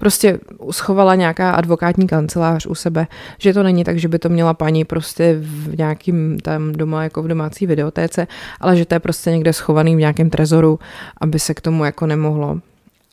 prostě 0.00 0.38
schovala 0.70 1.14
nějaká 1.14 1.52
advokátní 1.52 2.06
kancelář 2.06 2.66
u 2.66 2.74
sebe, 2.74 3.06
že 3.38 3.54
to 3.54 3.62
není 3.62 3.84
tak, 3.84 3.98
že 3.98 4.08
by 4.08 4.18
to 4.18 4.28
měla 4.28 4.54
paní 4.54 4.84
prostě 4.84 5.36
v 5.40 5.78
nějakým 5.78 6.40
tam 6.40 6.72
doma 6.72 7.02
jako 7.02 7.22
v 7.22 7.28
domácí 7.28 7.66
videotéce, 7.66 8.26
ale 8.60 8.76
že 8.76 8.84
to 8.84 8.94
je 8.94 9.00
prostě 9.00 9.30
někde 9.30 9.52
schovaný 9.52 9.96
v 9.96 9.98
nějakém 9.98 10.30
trezoru, 10.30 10.78
aby 11.20 11.38
se 11.38 11.54
k 11.54 11.60
tomu 11.60 11.84
jako 11.84 12.06
nemohlo. 12.06 12.60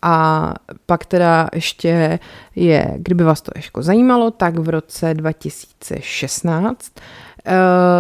A 0.02 0.54
pak 0.86 1.06
teda 1.06 1.50
ještě 1.54 2.20
je, 2.56 2.94
kdyby 2.98 3.24
vás 3.24 3.42
to 3.42 3.52
ještě 3.56 3.82
zajímalo, 3.82 4.32
tak 4.32 4.60
v 4.60 4.70
roce 4.70 5.14
2016 5.14 6.92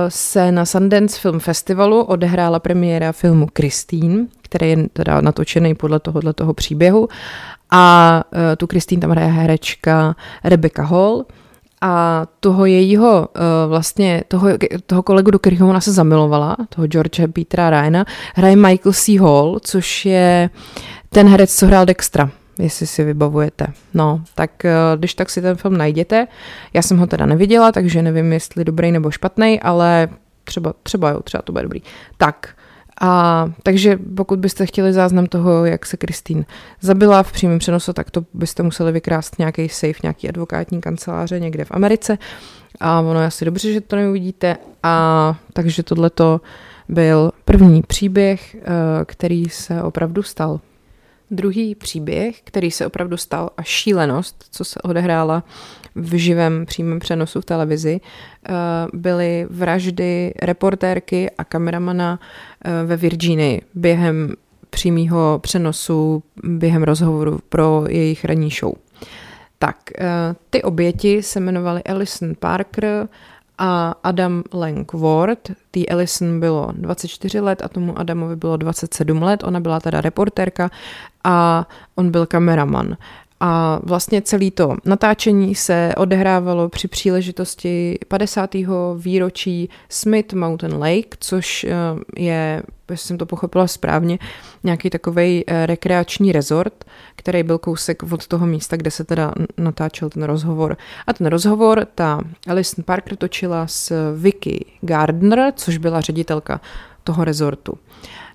se 0.08 0.52
na 0.52 0.66
Sundance 0.66 1.20
Film 1.20 1.40
Festivalu 1.40 2.04
odehrála 2.04 2.60
premiéra 2.60 3.12
filmu 3.12 3.48
Christine, 3.58 4.26
který 4.42 4.70
je 4.70 4.90
teda 4.94 5.22
natočený 5.22 5.76
podle 5.76 6.00
tohohle 6.00 6.34
toho 6.34 6.54
příběhu. 6.54 7.08
A 7.72 8.24
uh, 8.34 8.40
tu 8.58 8.68
Christine 8.68 9.02
tam 9.02 9.12
hraje 9.12 9.28
herečka 9.28 10.16
Rebecca 10.44 10.84
Hall 10.84 11.26
a 11.82 12.26
toho 12.40 12.66
jejího 12.66 13.28
uh, 13.36 13.70
vlastně, 13.70 14.24
toho, 14.28 14.50
toho 14.86 15.04
kolegu, 15.04 15.32
do 15.32 15.40
kterého 15.40 15.70
ona 15.70 15.82
se 15.82 15.92
zamilovala, 15.92 16.58
toho 16.70 16.88
George 16.88 17.22
Petera 17.34 17.70
Ryana, 17.70 18.06
hraje 18.36 18.56
Michael 18.56 18.94
C. 18.94 19.20
Hall, 19.20 19.60
což 19.62 20.06
je 20.06 20.50
ten 21.10 21.28
herec, 21.28 21.56
co 21.56 21.68
hrál 21.68 21.86
Dextra 21.86 22.30
jestli 22.60 22.88
si 22.88 23.04
vybavujete. 23.04 23.68
No, 23.94 24.22
tak 24.36 24.66
eh, 24.66 24.74
když 24.98 25.14
tak 25.14 25.30
si 25.30 25.42
ten 25.42 25.56
film 25.56 25.78
najděte. 25.78 26.28
Já 26.74 26.82
jsem 26.82 26.98
ho 26.98 27.08
teda 27.08 27.26
neviděla, 27.26 27.72
takže 27.72 28.02
nevím, 28.02 28.34
jestli 28.34 28.66
dobrý 28.66 28.92
nebo 28.92 29.12
špatný, 29.12 29.62
ale 29.62 30.08
třeba, 30.44 30.74
třeba 30.84 31.10
jo, 31.10 31.20
třeba 31.20 31.42
to 31.42 31.52
bude 31.52 31.64
dobrý. 31.64 31.82
Tak, 32.18 32.56
a 33.02 33.46
takže 33.64 34.00
pokud 34.16 34.40
byste 34.40 34.66
chtěli 34.66 34.94
záznam 34.94 35.26
toho, 35.26 35.66
jak 35.66 35.86
se 35.86 35.98
Kristýn 35.98 36.46
zabila 36.82 37.24
v 37.24 37.32
přímém 37.32 37.60
přenosu, 37.60 37.94
tak 37.94 38.12
to 38.12 38.26
byste 38.34 38.64
museli 38.64 38.92
vykrást 38.92 39.40
nějaký 39.40 39.70
safe, 39.70 40.00
nějaký 40.04 40.30
advokátní 40.30 40.82
kanceláře 40.82 41.40
někde 41.40 41.66
v 41.66 41.72
Americe. 41.72 42.18
A 42.80 43.00
ono 43.00 43.20
je 43.20 43.28
asi 43.28 43.46
dobře, 43.46 43.74
že 43.74 43.82
to 43.82 43.96
neuvidíte. 43.96 44.58
A 44.84 45.36
takže 45.54 45.84
tohleto 45.84 46.42
byl 46.90 47.32
první 47.46 47.82
příběh, 47.82 48.56
eh, 48.56 48.62
který 49.06 49.50
se 49.50 49.84
opravdu 49.84 50.24
stal. 50.24 50.60
Druhý 51.32 51.76
příběh, 51.76 52.42
který 52.44 52.72
se 52.72 52.86
opravdu 52.86 53.18
stal 53.18 53.50
a 53.58 53.64
šílenost, 53.64 54.46
co 54.52 54.66
se 54.66 54.82
odehrála 54.82 55.44
v 55.96 56.18
živém 56.18 56.66
přímém 56.66 57.00
přenosu 57.00 57.42
v 57.42 57.46
televizi, 57.46 58.00
eh, 58.02 58.54
byly 58.94 59.48
vraždy 59.50 60.34
reportérky 60.42 61.30
a 61.38 61.44
kameramana 61.44 62.20
eh, 62.66 62.86
ve 62.86 62.98
Virginii 62.98 63.62
během 63.74 64.34
přímého 64.70 65.40
přenosu, 65.44 66.24
během 66.44 66.84
rozhovoru 66.84 67.40
pro 67.50 67.84
jejich 67.90 68.26
ranní 68.26 68.50
show. 68.50 68.74
Tak, 69.60 69.78
eh, 69.98 70.06
ty 70.50 70.64
oběti 70.64 71.24
se 71.24 71.40
jmenovaly 71.40 71.84
Alison 71.84 72.36
Parker 72.40 73.08
a 73.58 73.96
Adam 74.04 74.44
Langford, 74.54 75.40
tý 75.72 75.90
Ellison 75.90 76.40
bylo 76.40 76.72
24 76.72 77.40
let 77.40 77.62
a 77.62 77.68
tomu 77.68 78.00
Adamovi 78.00 78.36
bylo 78.36 78.58
27 78.58 79.22
let, 79.22 79.44
ona 79.44 79.60
byla 79.60 79.80
teda 79.80 80.02
reportérka 80.02 80.70
a 81.24 81.68
on 81.96 82.12
byl 82.12 82.26
kameraman. 82.26 82.98
A 83.40 83.80
vlastně 83.84 84.22
celé 84.22 84.52
to 84.52 84.76
natáčení 84.86 85.56
se 85.56 85.94
odehrávalo 85.98 86.70
při 86.70 86.88
příležitosti 86.88 87.98
50. 88.08 88.56
výročí 88.98 89.70
Smith 89.90 90.34
Mountain 90.34 90.74
Lake, 90.74 91.18
což 91.20 91.64
eh, 91.64 91.72
je, 92.18 92.64
jestli 92.90 93.08
jsem 93.08 93.18
to 93.18 93.26
pochopila 93.26 93.68
správně, 93.68 94.20
nějaký 94.64 94.90
takový 94.90 95.44
eh, 95.48 95.66
rekreační 95.66 96.32
rezort, 96.32 96.86
který 97.16 97.44
byl 97.44 97.58
kousek 97.58 98.04
od 98.04 98.28
toho 98.28 98.46
místa, 98.46 98.78
kde 98.78 98.92
se 98.92 99.04
teda 99.04 99.34
natáčel 99.58 100.10
ten 100.10 100.24
rozhovor. 100.24 100.78
A 101.08 101.14
ten 101.14 101.28
rozhovor 101.28 101.88
ta 101.96 102.22
Alison 102.48 102.84
Parker 102.84 103.16
točila 103.16 103.68
s 103.68 104.14
Vicky 104.16 104.66
Gardner, 104.82 105.54
což 105.56 105.78
byla 105.78 106.02
ředitelka 106.02 106.62
toho 107.04 107.24
rezortu. 107.24 107.78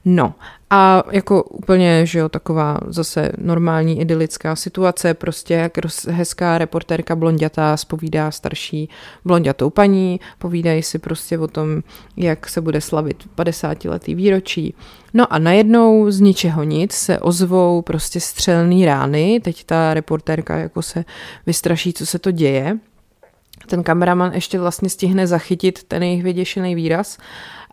No 0.04 0.34
a 0.70 1.02
jako 1.10 1.42
úplně, 1.42 2.06
že 2.06 2.18
jo, 2.18 2.28
taková 2.28 2.78
zase 2.86 3.32
normální 3.38 4.00
idylická 4.00 4.56
situace, 4.56 5.14
prostě 5.14 5.54
jak 5.54 5.72
hezká 6.08 6.58
reportérka 6.58 7.16
blondětá 7.16 7.76
spovídá 7.76 8.30
starší 8.30 8.88
blondětou 9.24 9.70
paní, 9.70 10.20
povídají 10.38 10.82
si 10.82 10.98
prostě 10.98 11.38
o 11.38 11.48
tom, 11.48 11.82
jak 12.16 12.48
se 12.48 12.60
bude 12.60 12.80
slavit 12.80 13.16
50 13.34 13.84
letý 13.84 14.14
výročí. 14.14 14.74
No 15.14 15.32
a 15.32 15.38
najednou 15.38 16.10
z 16.10 16.20
ničeho 16.20 16.62
nic 16.62 16.92
se 16.92 17.18
ozvou 17.18 17.82
prostě 17.82 18.20
střelný 18.20 18.86
rány, 18.86 19.40
teď 19.44 19.64
ta 19.64 19.94
reportérka 19.94 20.56
jako 20.56 20.82
se 20.82 21.04
vystraší, 21.46 21.92
co 21.92 22.06
se 22.06 22.18
to 22.18 22.30
děje. 22.30 22.78
Ten 23.66 23.82
kameraman 23.82 24.32
ještě 24.34 24.60
vlastně 24.60 24.88
stihne 24.88 25.26
zachytit 25.26 25.82
ten 25.84 26.02
jejich 26.02 26.22
vyděšený 26.22 26.74
výraz 26.74 27.18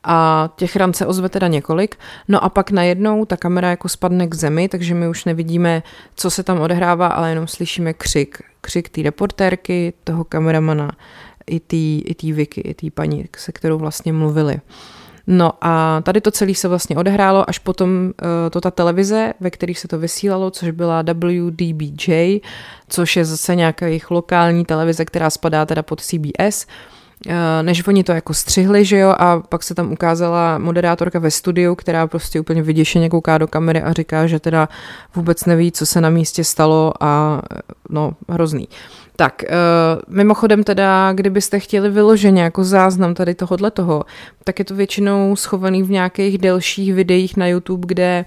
a 0.03 0.49
těch 0.55 0.75
ran 0.75 0.93
se 0.93 1.05
ozve 1.05 1.29
teda 1.29 1.47
několik. 1.47 1.95
No 2.27 2.43
a 2.43 2.49
pak 2.49 2.71
najednou 2.71 3.25
ta 3.25 3.37
kamera 3.37 3.69
jako 3.69 3.89
spadne 3.89 4.27
k 4.27 4.35
zemi, 4.35 4.69
takže 4.69 4.93
my 4.93 5.07
už 5.07 5.25
nevidíme, 5.25 5.83
co 6.15 6.31
se 6.31 6.43
tam 6.43 6.59
odehrává, 6.59 7.07
ale 7.07 7.29
jenom 7.29 7.47
slyšíme 7.47 7.93
křik. 7.93 8.41
Křik 8.61 8.89
té 8.89 9.01
reportérky, 9.01 9.93
toho 10.03 10.23
kameramana, 10.23 10.91
i 11.47 11.59
té 11.59 12.09
i 12.09 12.15
tý 12.15 12.33
Vicky, 12.33 12.61
i 12.61 12.73
té 12.73 12.91
paní, 12.91 13.25
se 13.37 13.51
kterou 13.51 13.77
vlastně 13.77 14.13
mluvili. 14.13 14.59
No 15.27 15.51
a 15.61 16.01
tady 16.01 16.21
to 16.21 16.31
celé 16.31 16.55
se 16.55 16.67
vlastně 16.67 16.97
odehrálo, 16.97 17.49
až 17.49 17.59
potom 17.59 17.89
uh, 18.05 18.11
to 18.51 18.61
ta 18.61 18.71
televize, 18.71 19.33
ve 19.39 19.49
kterých 19.51 19.79
se 19.79 19.87
to 19.87 19.99
vysílalo, 19.99 20.51
což 20.51 20.71
byla 20.71 21.01
WDBJ, 21.01 22.39
což 22.87 23.15
je 23.15 23.25
zase 23.25 23.55
nějaká 23.55 23.87
jejich 23.87 24.11
lokální 24.11 24.65
televize, 24.65 25.05
která 25.05 25.29
spadá 25.29 25.65
teda 25.65 25.83
pod 25.83 26.01
CBS, 26.01 26.65
Eh, 26.65 26.65
než 27.61 27.87
oni 27.87 28.03
to 28.03 28.11
jako 28.11 28.33
střihli, 28.33 28.85
že 28.85 28.97
jo, 28.97 29.15
a 29.17 29.39
pak 29.49 29.63
se 29.63 29.75
tam 29.75 29.91
ukázala 29.91 30.57
moderátorka 30.57 31.19
ve 31.19 31.31
studiu, 31.31 31.75
která 31.75 32.07
prostě 32.07 32.39
úplně 32.39 32.61
vyděšeně 32.61 33.09
kouká 33.09 33.37
do 33.37 33.47
kamery 33.47 33.81
a 33.81 33.93
říká, 33.93 34.27
že 34.27 34.39
teda 34.39 34.69
vůbec 35.15 35.45
neví, 35.45 35.71
co 35.71 35.85
se 35.85 36.01
na 36.01 36.09
místě 36.09 36.43
stalo 36.43 36.93
a 36.99 37.41
no, 37.89 38.13
hrozný. 38.29 38.67
Tak, 39.15 39.43
uh, 39.49 40.15
mimochodem 40.15 40.63
teda, 40.63 41.13
kdybyste 41.13 41.59
chtěli 41.59 41.89
vyloženě 41.89 42.41
jako 42.41 42.63
záznam 42.63 43.13
tady 43.13 43.35
tohohle 43.35 43.71
toho, 43.71 44.03
tak 44.43 44.59
je 44.59 44.65
to 44.65 44.75
většinou 44.75 45.35
schovaný 45.35 45.83
v 45.83 45.89
nějakých 45.89 46.37
delších 46.37 46.93
videích 46.93 47.37
na 47.37 47.47
YouTube, 47.47 47.87
kde 47.87 48.25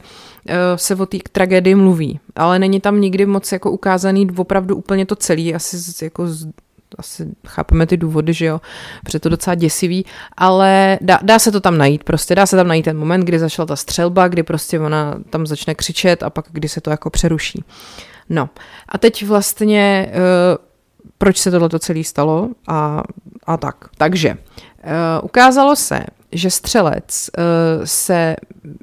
se 0.77 0.95
o 0.95 1.07
té 1.07 1.19
tragédii 1.33 1.75
mluví, 1.75 2.21
ale 2.37 2.59
není 2.59 2.81
tam 2.81 3.01
nikdy 3.01 3.27
moc 3.27 3.53
jako 3.53 3.71
ukázaný 3.71 4.29
opravdu 4.37 4.77
úplně 4.77 5.07
to 5.07 5.17
celý, 5.17 5.55
asi 5.55 6.05
jako 6.05 6.27
asi 6.99 7.29
chápeme 7.47 7.87
ty 7.87 7.97
důvody, 7.97 8.33
že 8.33 8.47
jo, 8.47 8.61
protože 9.05 9.19
to 9.19 9.29
docela 9.29 9.55
děsivý, 9.55 10.07
ale 10.37 10.99
dá, 11.01 11.19
dá 11.23 11.39
se 11.39 11.53
to 11.53 11.61
tam 11.61 11.79
najít, 11.79 12.05
prostě 12.05 12.35
dá 12.35 12.47
se 12.47 12.57
tam 12.57 12.69
najít 12.69 12.85
ten 12.85 12.99
moment, 12.99 13.21
kdy 13.21 13.39
začala 13.39 13.67
ta 13.67 13.77
střelba, 13.77 14.29
kdy 14.29 14.43
prostě 14.43 14.81
ona 14.81 15.15
tam 15.31 15.47
začne 15.47 15.75
křičet 15.75 16.23
a 16.23 16.31
pak 16.31 16.45
kdy 16.53 16.69
se 16.69 16.81
to 16.81 16.91
jako 16.91 17.11
přeruší. 17.11 17.65
No 18.29 18.49
a 18.89 18.99
teď 18.99 19.27
vlastně, 19.27 20.13
uh, 20.15 20.65
proč 21.19 21.39
se 21.39 21.51
tohle 21.51 21.69
celé 21.79 22.05
stalo 22.05 22.49
a, 22.69 23.03
a 23.47 23.57
tak. 23.57 23.77
Takže 23.97 24.31
uh, 24.31 24.37
ukázalo 25.23 25.77
se, 25.77 26.01
že 26.33 26.51
střelec 26.51 27.31
uh, 27.39 27.45
se 27.85 28.37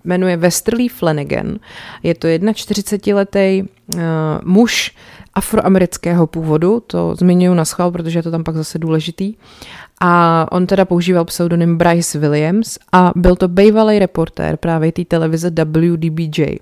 jmenuje 0.04 0.38
Westerly 0.38 0.88
Flanagan. 0.88 1.60
Je 2.04 2.16
to 2.16 2.28
41-letý 2.28 3.64
uh, 3.64 4.02
muž, 4.44 4.96
afroamerického 5.40 6.28
původu, 6.28 6.84
to 6.88 7.16
zmiňuji 7.16 7.56
na 7.56 7.66
schvál, 7.66 7.92
protože 7.92 8.20
je 8.20 8.24
to 8.24 8.32
tam 8.32 8.44
pak 8.44 8.56
zase 8.56 8.80
důležitý. 8.80 9.36
A 10.02 10.46
on 10.52 10.68
teda 10.68 10.86
používal 10.86 11.26
pseudonym 11.26 11.78
Bryce 11.78 12.20
Williams 12.20 12.78
a 12.92 13.12
byl 13.16 13.36
to 13.36 13.48
bývalý 13.48 14.00
reportér 14.00 14.58
právě 14.58 14.92
té 14.92 15.06
televize 15.06 15.50
WDBJ, 15.50 16.60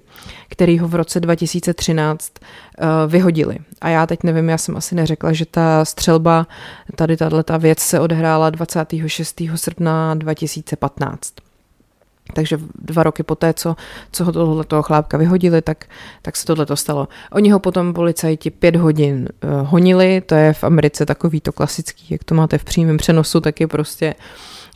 který 0.50 0.80
ho 0.80 0.88
v 0.88 0.96
roce 0.96 1.20
2013 1.20 2.32
uh, 2.40 2.48
eh, 2.78 3.08
vyhodili. 3.08 3.58
A 3.82 3.90
já 3.90 4.06
teď 4.06 4.24
nevím, 4.24 4.50
já 4.50 4.58
jsem 4.58 4.78
asi 4.78 4.96
neřekla, 4.96 5.34
že 5.34 5.46
ta 5.46 5.86
střelba, 5.86 6.48
tady 6.96 7.18
tato 7.18 7.60
věc 7.60 7.80
se 7.80 8.00
odehrála 8.00 8.50
26. 8.50 9.42
srpna 9.56 10.16
2015. 10.16 11.47
Takže 12.34 12.60
dva 12.76 13.04
roky 13.04 13.24
poté, 13.24 13.54
co, 13.54 13.76
co 14.12 14.26
ho 14.26 14.32
tohle 14.32 14.64
toho 14.64 14.84
chlápka 14.84 15.18
vyhodili, 15.18 15.62
tak, 15.62 15.86
tak 16.22 16.36
se 16.36 16.46
tohle 16.46 16.66
stalo. 16.74 17.08
Oni 17.32 17.50
ho 17.50 17.60
potom 17.60 17.94
policajti 17.94 18.52
pět 18.52 18.76
hodin 18.76 19.30
uh, 19.44 19.68
honili, 19.68 20.22
to 20.22 20.36
je 20.36 20.54
v 20.54 20.64
Americe 20.64 21.06
takový 21.06 21.42
to 21.42 21.52
klasický, 21.52 22.06
jak 22.10 22.24
to 22.24 22.36
máte 22.36 22.58
v 22.58 22.64
přímém 22.64 22.98
přenosu, 22.98 23.42
tak 23.42 23.60
je 23.60 23.68
prostě 23.68 24.16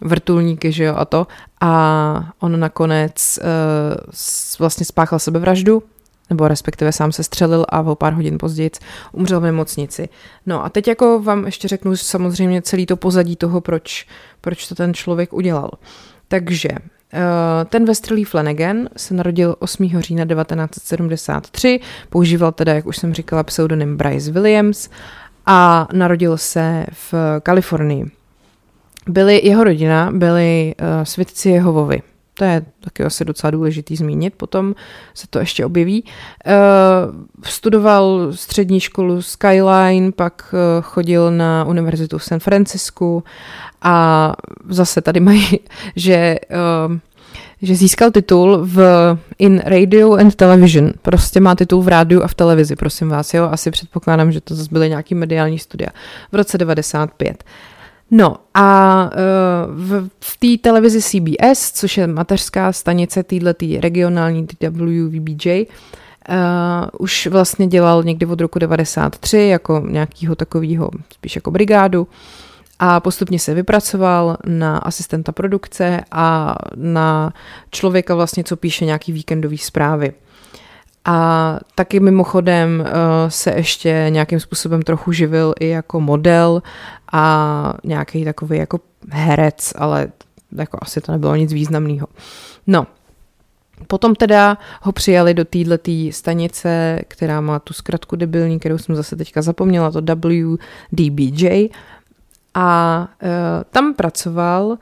vrtulníky, 0.01 0.71
že 0.71 0.83
jo, 0.83 0.95
a 0.97 1.05
to. 1.05 1.27
A 1.61 2.31
on 2.39 2.59
nakonec 2.59 3.39
uh, 3.41 4.11
vlastně 4.59 4.85
spáchal 4.85 5.19
sebevraždu, 5.19 5.83
nebo 6.29 6.47
respektive 6.47 6.91
sám 6.91 7.11
se 7.11 7.23
střelil 7.23 7.65
a 7.69 7.81
o 7.81 7.95
pár 7.95 8.13
hodin 8.13 8.37
později 8.37 8.71
umřel 9.11 9.39
v 9.39 9.43
nemocnici. 9.43 10.09
No 10.45 10.65
a 10.65 10.69
teď 10.69 10.87
jako 10.87 11.21
vám 11.21 11.45
ještě 11.45 11.67
řeknu 11.67 11.95
samozřejmě 11.95 12.61
celý 12.61 12.85
to 12.85 12.97
pozadí 12.97 13.35
toho, 13.35 13.61
proč, 13.61 14.07
proč 14.41 14.67
to 14.67 14.75
ten 14.75 14.93
člověk 14.93 15.33
udělal. 15.33 15.71
Takže 16.27 16.69
ten 17.69 17.85
Westerly 17.85 18.23
Flanagan 18.23 18.89
se 18.97 19.13
narodil 19.13 19.55
8. 19.59 19.89
října 19.99 20.25
1973, 20.25 21.79
používal 22.09 22.51
teda, 22.51 22.73
jak 22.73 22.85
už 22.85 22.97
jsem 22.97 23.13
říkala, 23.13 23.43
pseudonym 23.43 23.97
Bryce 23.97 24.31
Williams 24.31 24.89
a 25.45 25.87
narodil 25.93 26.37
se 26.37 26.85
v 26.91 27.13
Kalifornii. 27.43 28.05
Byli, 29.07 29.41
jeho 29.43 29.63
rodina 29.63 30.11
byli 30.11 30.75
uh, 30.81 30.87
svědci 31.03 31.49
Jehovovi. 31.49 32.01
To 32.33 32.43
je 32.43 32.65
taky 32.79 33.03
asi 33.03 33.25
docela 33.25 33.51
důležitý 33.51 33.95
zmínit, 33.95 34.33
potom 34.37 34.75
se 35.13 35.27
to 35.29 35.39
ještě 35.39 35.65
objeví. 35.65 36.03
Uh, 36.03 36.53
studoval 37.43 38.27
střední 38.31 38.79
školu 38.79 39.21
Skyline, 39.21 40.11
pak 40.11 40.53
uh, 40.53 40.83
chodil 40.83 41.31
na 41.31 41.65
univerzitu 41.65 42.17
v 42.17 42.23
San 42.23 42.39
Francisku 42.39 43.23
a 43.81 44.33
zase 44.69 45.01
tady 45.01 45.19
mají, 45.19 45.59
že, 45.95 46.35
uh, 46.87 46.97
že 47.61 47.75
získal 47.75 48.11
titul 48.11 48.59
v 48.63 48.79
In 49.39 49.61
Radio 49.65 50.13
and 50.13 50.35
Television. 50.35 50.91
Prostě 51.01 51.39
má 51.39 51.55
titul 51.55 51.81
v 51.81 51.87
rádiu 51.87 52.23
a 52.23 52.27
v 52.27 52.35
televizi, 52.35 52.75
prosím 52.75 53.09
vás. 53.09 53.33
Jo, 53.33 53.49
asi 53.51 53.71
předpokládám, 53.71 54.31
že 54.31 54.41
to 54.41 54.55
zase 54.55 54.69
byly 54.71 54.89
nějaký 54.89 55.15
mediální 55.15 55.59
studia. 55.59 55.89
V 56.31 56.35
roce 56.35 56.57
95. 56.57 57.43
No 58.11 58.37
a 58.53 59.03
uh, 59.03 59.75
v, 59.75 60.09
v 60.23 60.37
té 60.37 60.69
televizi 60.69 61.01
CBS, 61.01 61.71
což 61.71 61.97
je 61.97 62.07
mateřská 62.07 62.73
stanice 62.73 63.23
této 63.23 63.65
regionální 63.79 64.47
WVBJ, 64.69 65.65
Uh, 66.29 66.89
už 66.99 67.27
vlastně 67.27 67.67
dělal 67.67 68.03
někdy 68.03 68.25
od 68.25 68.41
roku 68.41 68.59
93 68.59 69.37
jako 69.37 69.83
nějakýho 69.89 70.35
takového, 70.35 70.89
spíš 71.13 71.35
jako 71.35 71.51
brigádu 71.51 72.07
a 72.83 72.99
postupně 72.99 73.39
se 73.39 73.53
vypracoval 73.53 74.37
na 74.45 74.77
asistenta 74.77 75.31
produkce 75.31 76.01
a 76.11 76.55
na 76.75 77.33
člověka 77.71 78.15
vlastně, 78.15 78.43
co 78.43 78.57
píše 78.57 78.85
nějaký 78.85 79.11
víkendový 79.11 79.57
zprávy. 79.57 80.13
A 81.05 81.59
taky 81.75 81.99
mimochodem 81.99 82.79
uh, 82.79 82.87
se 83.27 83.51
ještě 83.51 84.05
nějakým 84.09 84.39
způsobem 84.39 84.81
trochu 84.81 85.11
živil 85.11 85.53
i 85.59 85.67
jako 85.67 86.01
model 86.01 86.61
a 87.11 87.73
nějaký 87.83 88.25
takový 88.25 88.57
jako 88.57 88.79
herec, 89.09 89.73
ale 89.75 90.07
jako 90.57 90.77
asi 90.81 91.01
to 91.01 91.11
nebylo 91.11 91.35
nic 91.35 91.53
významného. 91.53 92.07
No, 92.67 92.87
Potom 93.87 94.15
teda 94.15 94.57
ho 94.81 94.91
přijali 94.91 95.33
do 95.33 95.45
této 95.45 95.81
stanice, 96.11 96.99
která 97.07 97.41
má 97.41 97.59
tu 97.59 97.73
zkratku 97.73 98.15
debilní, 98.15 98.59
kterou 98.59 98.77
jsem 98.77 98.95
zase 98.95 99.15
teďka 99.15 99.41
zapomněla, 99.41 99.91
to 99.91 100.01
WDBJ. 100.01 101.69
A 102.53 103.07
uh, 103.23 103.29
tam 103.71 103.93
pracoval 103.93 104.77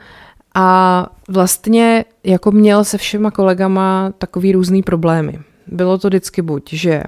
a 0.55 1.07
vlastně 1.27 2.05
jako 2.23 2.51
měl 2.51 2.83
se 2.83 2.97
všema 2.97 3.31
kolegama 3.31 4.11
takový 4.17 4.51
různý 4.51 4.83
problémy. 4.83 5.39
Bylo 5.67 5.97
to 5.97 6.07
vždycky 6.07 6.41
buď, 6.41 6.73
že 6.73 7.03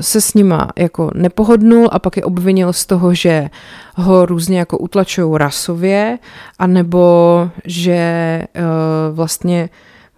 se 0.00 0.20
s 0.20 0.34
nima 0.34 0.68
jako 0.76 1.10
nepohodnul 1.14 1.88
a 1.92 1.98
pak 1.98 2.16
je 2.16 2.24
obvinil 2.24 2.72
z 2.72 2.86
toho, 2.86 3.14
že 3.14 3.48
ho 3.94 4.26
různě 4.26 4.58
jako 4.58 4.78
utlačují 4.78 5.38
rasově, 5.38 6.18
anebo 6.58 7.50
že 7.64 8.42
uh, 8.56 9.16
vlastně 9.16 9.68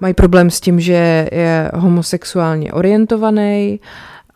mají 0.01 0.15
problém 0.15 0.51
s 0.51 0.61
tím, 0.61 0.81
že 0.81 1.29
je 1.33 1.71
homosexuálně 1.75 2.73
orientovaný 2.73 3.81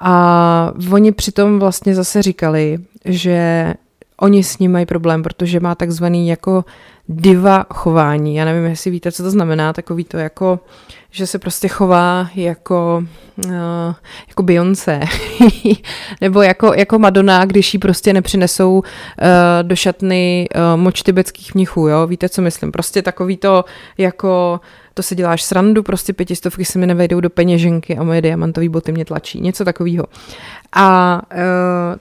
a 0.01 0.73
oni 0.93 1.13
přitom 1.13 1.59
vlastně 1.59 1.95
zase 1.95 2.23
říkali, 2.23 2.79
že 3.05 3.75
oni 4.21 4.45
s 4.45 4.59
ním 4.59 4.73
mají 4.73 4.87
problém, 4.87 5.23
protože 5.23 5.61
má 5.61 5.75
takzvaný 5.75 6.29
jako 6.29 6.65
diva 7.11 7.67
chování. 7.71 8.37
Já 8.37 8.45
nevím, 8.45 8.65
jestli 8.65 8.91
víte, 8.91 9.13
co 9.13 9.23
to 9.23 9.31
znamená, 9.31 9.73
takový 9.73 10.05
to 10.05 10.17
jako, 10.17 10.61
že 11.11 11.27
se 11.27 11.39
prostě 11.39 11.69
chová 11.69 12.31
jako, 12.35 13.05
uh, 13.47 13.53
jako 14.29 14.43
Beyoncé, 14.43 15.01
nebo 16.21 16.43
jako, 16.43 16.75
jako 16.75 16.99
Madonna, 16.99 17.45
když 17.45 17.75
jí 17.75 17.81
prostě 17.81 18.13
nepřinesou 18.13 18.79
uh, 18.79 18.83
do 19.63 19.77
šatny 19.77 20.49
uh, 20.55 20.81
moč 20.81 21.03
tibetských 21.03 21.55
mnichů, 21.55 21.89
jo, 21.89 22.07
víte, 22.07 22.29
co 22.29 22.43
myslím, 22.43 22.73
prostě 22.73 23.03
takový 23.03 23.37
to 23.37 23.65
jako 23.99 24.61
to 24.95 25.05
si 25.05 25.15
děláš 25.15 25.43
srandu, 25.43 25.83
prostě 25.83 26.13
pětistovky 26.13 26.65
se 26.65 26.79
mi 26.79 26.87
nevejdou 26.87 27.21
do 27.21 27.31
peněženky 27.31 27.97
a 27.97 28.03
moje 28.03 28.23
diamantové 28.23 28.69
boty 28.69 28.93
mě 28.93 29.05
tlačí, 29.05 29.41
něco 29.41 29.65
takového. 29.65 30.05
A 30.73 31.23
uh, 31.33 31.39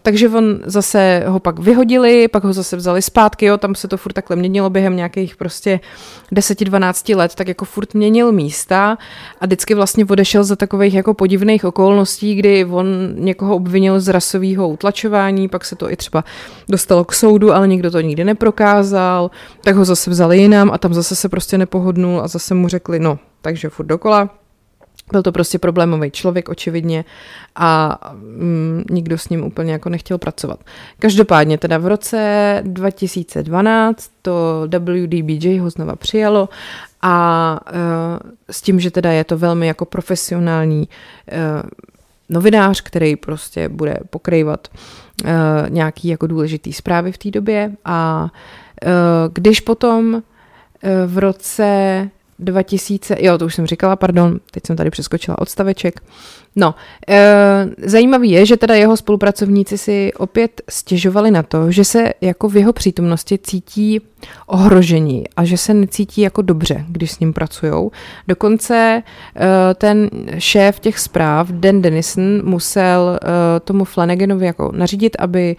takže 0.01 0.29
on 0.29 0.59
zase 0.65 1.23
ho 1.27 1.39
pak 1.39 1.59
vyhodili, 1.59 2.27
pak 2.27 2.43
ho 2.43 2.53
zase 2.53 2.75
vzali 2.75 3.01
zpátky, 3.01 3.45
jo, 3.45 3.57
tam 3.57 3.75
se 3.75 3.87
to 3.87 3.97
furt 3.97 4.13
takhle 4.13 4.35
měnilo 4.35 4.69
během 4.69 4.95
nějakých 4.99 5.35
prostě 5.35 5.79
10-12 6.31 7.17
let, 7.17 7.35
tak 7.35 7.47
jako 7.47 7.65
furt 7.65 7.93
měnil 7.93 8.31
místa 8.31 8.97
a 9.41 9.45
vždycky 9.45 9.73
vlastně 9.73 10.05
odešel 10.05 10.43
za 10.43 10.55
takových 10.55 10.93
jako 10.93 11.13
podivných 11.13 11.65
okolností, 11.65 12.35
kdy 12.35 12.65
on 12.65 12.85
někoho 13.15 13.55
obvinil 13.55 13.99
z 13.99 14.07
rasového 14.07 14.69
utlačování, 14.69 15.47
pak 15.47 15.65
se 15.65 15.75
to 15.75 15.91
i 15.91 15.95
třeba 15.95 16.23
dostalo 16.69 17.05
k 17.05 17.13
soudu, 17.13 17.53
ale 17.53 17.67
nikdo 17.67 17.91
to 17.91 18.01
nikdy 18.01 18.23
neprokázal, 18.23 19.31
tak 19.63 19.75
ho 19.75 19.85
zase 19.85 20.09
vzali 20.11 20.37
jinam 20.37 20.71
a 20.71 20.77
tam 20.77 20.93
zase 20.93 21.15
se 21.15 21.29
prostě 21.29 21.57
nepohodnul 21.57 22.21
a 22.21 22.27
zase 22.27 22.53
mu 22.53 22.67
řekli, 22.67 22.99
no, 22.99 23.19
takže 23.41 23.69
furt 23.69 23.85
dokola, 23.85 24.29
byl 25.11 25.23
to 25.23 25.31
prostě 25.31 25.59
problémový 25.59 26.11
člověk, 26.11 26.49
očividně, 26.49 27.05
a 27.55 27.99
mm, 28.13 28.83
nikdo 28.89 29.17
s 29.17 29.29
ním 29.29 29.43
úplně 29.43 29.71
jako 29.71 29.89
nechtěl 29.89 30.17
pracovat. 30.17 30.59
Každopádně 30.99 31.57
teda 31.57 31.77
v 31.77 31.87
roce 31.87 32.61
2012 32.65 34.11
to 34.21 34.67
WDBJ 34.79 35.57
ho 35.59 35.69
znova 35.69 35.95
přijalo 35.95 36.49
a 37.01 37.59
uh, 37.71 38.31
s 38.51 38.61
tím, 38.61 38.79
že 38.79 38.91
teda 38.91 39.11
je 39.11 39.23
to 39.23 39.37
velmi 39.37 39.67
jako 39.67 39.85
profesionální 39.85 40.87
uh, 41.31 41.69
novinář, 42.29 42.81
který 42.81 43.15
prostě 43.15 43.69
bude 43.69 43.97
pokrývat 44.09 44.67
uh, 45.23 45.29
nějaký 45.69 46.07
jako 46.07 46.27
důležitý 46.27 46.73
zprávy 46.73 47.11
v 47.11 47.17
té 47.17 47.31
době 47.31 47.71
a 47.85 48.23
uh, 48.85 48.89
když 49.33 49.59
potom 49.59 50.13
uh, 50.13 50.21
v 51.05 51.17
roce 51.17 52.09
2000, 52.39 53.15
jo, 53.19 53.37
to 53.37 53.45
už 53.45 53.55
jsem 53.55 53.65
říkala, 53.65 53.95
pardon, 53.95 54.39
teď 54.51 54.63
jsem 54.67 54.75
tady 54.75 54.89
přeskočila 54.89 55.39
odstaveček. 55.39 56.01
No, 56.55 56.75
e, 57.09 57.67
zajímavý 57.77 58.31
je, 58.31 58.45
že 58.45 58.57
teda 58.57 58.75
jeho 58.75 58.97
spolupracovníci 58.97 59.77
si 59.77 60.11
opět 60.17 60.61
stěžovali 60.69 61.31
na 61.31 61.43
to, 61.43 61.71
že 61.71 61.83
se 61.83 62.13
jako 62.21 62.49
v 62.49 62.57
jeho 62.57 62.73
přítomnosti 62.73 63.39
cítí 63.43 64.01
ohrožení 64.47 65.23
a 65.37 65.45
že 65.45 65.57
se 65.57 65.73
necítí 65.73 66.21
jako 66.21 66.41
dobře, 66.41 66.85
když 66.87 67.11
s 67.11 67.19
ním 67.19 67.33
pracují. 67.33 67.89
Dokonce 68.27 69.03
e, 69.35 69.73
ten 69.73 70.09
šéf 70.37 70.79
těch 70.79 70.99
zpráv, 70.99 71.47
Dan 71.51 71.81
Denison, 71.81 72.41
musel 72.43 73.19
e, 73.21 73.59
tomu 73.59 73.85
Flanaganovi 73.85 74.45
jako 74.45 74.71
nařídit, 74.75 75.15
aby 75.19 75.55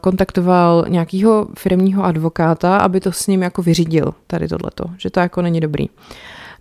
kontaktoval 0.00 0.84
nějakého 0.88 1.48
firmního 1.58 2.04
advokáta, 2.04 2.76
aby 2.76 3.00
to 3.00 3.12
s 3.12 3.26
ním 3.26 3.42
jako 3.42 3.62
vyřídil, 3.62 4.14
tady 4.26 4.48
tohleto, 4.48 4.84
že 4.98 5.10
to 5.10 5.20
jako 5.20 5.42
není 5.42 5.60
dobrý. 5.60 5.88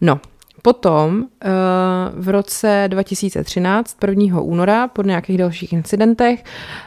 No, 0.02 0.20
Potom 0.62 1.24
eh, 1.24 1.50
v 2.14 2.30
roce 2.30 2.86
2013, 2.88 3.98
1. 4.08 4.42
února, 4.42 4.88
po 4.88 5.02
nějakých 5.02 5.38
dalších 5.38 5.74
incidentech, 5.74 6.44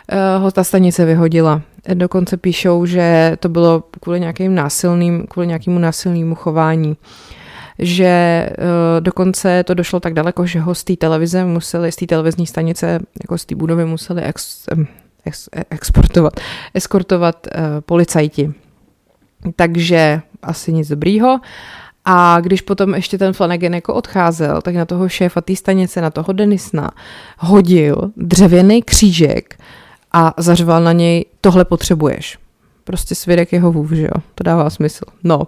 eh, 0.08 0.38
ho 0.38 0.50
ta 0.50 0.64
stanice 0.64 1.04
vyhodila. 1.04 1.62
Dokonce 1.94 2.36
píšou, 2.36 2.86
že 2.86 3.36
to 3.40 3.48
bylo 3.48 3.84
kvůli 4.00 4.20
nějakým 4.20 4.54
násilným, 4.54 5.26
kvůli 5.26 5.46
nějakému 5.46 5.78
násilnému 5.78 6.34
chování 6.34 6.96
že 7.78 8.48
dokonce 9.00 9.64
to 9.64 9.74
došlo 9.74 10.00
tak 10.00 10.14
daleko, 10.14 10.46
že 10.46 10.60
ho 10.60 10.74
z 10.74 10.84
té 10.84 10.96
televize 10.96 11.44
museli, 11.44 11.92
z 11.92 11.96
té 11.96 12.06
televizní 12.06 12.46
stanice, 12.46 13.00
jako 13.22 13.38
z 13.38 13.44
té 13.44 13.54
budovy 13.54 13.84
museli 13.84 14.22
ex, 14.22 14.66
ex, 15.26 15.48
exportovat, 15.70 16.40
eskortovat 16.74 17.46
uh, 17.46 17.62
policajti. 17.80 18.52
Takže 19.56 20.20
asi 20.42 20.72
nic 20.72 20.88
dobrýho. 20.88 21.40
A 22.04 22.40
když 22.40 22.60
potom 22.60 22.94
ještě 22.94 23.18
ten 23.18 23.32
Flanagan 23.32 23.74
jako 23.74 23.94
odcházel, 23.94 24.62
tak 24.62 24.74
na 24.74 24.84
toho 24.84 25.08
šéfa 25.08 25.40
té 25.40 25.56
stanice, 25.56 26.00
na 26.00 26.10
toho 26.10 26.32
Denisna, 26.32 26.90
hodil 27.38 28.12
dřevěný 28.16 28.82
křížek 28.82 29.58
a 30.12 30.34
zařval 30.36 30.82
na 30.82 30.92
něj, 30.92 31.24
tohle 31.40 31.64
potřebuješ. 31.64 32.38
Prostě 32.84 33.14
svědek 33.14 33.52
jeho 33.52 33.72
vův, 33.72 33.90
že 33.92 34.02
jo? 34.02 34.22
To 34.34 34.44
dává 34.44 34.70
smysl. 34.70 35.04
No. 35.24 35.42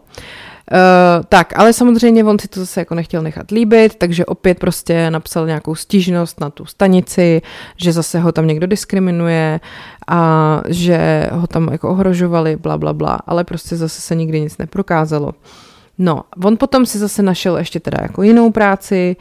Uh, 0.73 1.25
tak, 1.29 1.59
ale 1.59 1.73
samozřejmě 1.73 2.25
on 2.25 2.39
si 2.39 2.49
to 2.49 2.61
zase 2.61 2.81
jako 2.81 2.95
nechtěl 2.95 3.23
nechat 3.23 3.51
líbit, 3.51 3.95
takže 3.95 4.27
opět 4.27 4.59
prostě 4.59 5.11
napsal 5.11 5.47
nějakou 5.47 5.75
stížnost 5.75 6.41
na 6.41 6.51
tu 6.51 6.65
stanici, 6.65 7.43
že 7.77 7.93
zase 7.93 8.21
ho 8.21 8.33
tam 8.33 8.47
někdo 8.47 8.67
diskriminuje 8.67 9.61
a 10.09 10.61
že 10.69 11.29
ho 11.33 11.47
tam 11.47 11.69
jako 11.73 11.91
ohrožovali, 11.91 12.57
bla, 12.57 12.79
bla, 12.79 12.93
bla, 12.93 13.19
ale 13.27 13.45
prostě 13.45 13.77
zase 13.77 14.01
se 14.01 14.15
nikdy 14.15 14.41
nic 14.41 14.59
neprokázalo. 14.59 15.35
No, 15.99 16.23
on 16.45 16.57
potom 16.57 16.87
si 16.87 16.99
zase 16.99 17.23
našel 17.23 17.57
ještě 17.59 17.81
teda 17.81 17.99
jako 18.03 18.23
jinou 18.23 18.51
práci 18.51 19.17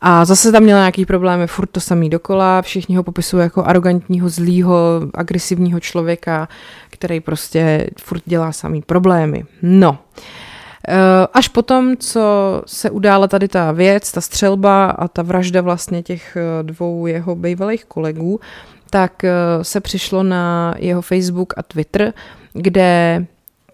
a 0.00 0.24
zase 0.24 0.52
tam 0.52 0.62
měl 0.62 0.78
nějaký 0.78 1.06
problémy, 1.06 1.46
furt 1.46 1.66
to 1.66 1.80
samý 1.80 2.10
dokola, 2.10 2.62
všichni 2.62 2.96
ho 2.96 3.02
popisují 3.02 3.42
jako 3.42 3.64
arrogantního, 3.64 4.28
zlýho, 4.28 5.00
agresivního 5.14 5.80
člověka, 5.80 6.48
který 6.90 7.20
prostě 7.20 7.90
furt 8.00 8.22
dělá 8.26 8.52
samý 8.52 8.82
problémy. 8.82 9.44
No, 9.62 9.90
uh, 9.90 9.96
Eh, 9.96 10.43
až 11.32 11.48
potom, 11.48 11.96
co 11.96 12.22
se 12.66 12.90
udála 12.90 13.28
tady 13.28 13.48
ta 13.48 13.72
věc, 13.72 14.12
ta 14.12 14.20
střelba 14.20 14.86
a 14.90 15.08
ta 15.08 15.22
vražda 15.22 15.60
vlastně 15.60 16.02
těch 16.02 16.36
eh, 16.36 16.62
dvou 16.62 17.06
jeho 17.06 17.36
bývalých 17.36 17.84
kolegů, 17.84 18.40
tak 18.90 19.24
eh, 19.24 19.32
se 19.62 19.80
přišlo 19.80 20.22
na 20.22 20.74
jeho 20.78 21.02
Facebook 21.02 21.54
a 21.56 21.62
Twitter, 21.62 22.12
kde 22.52 23.26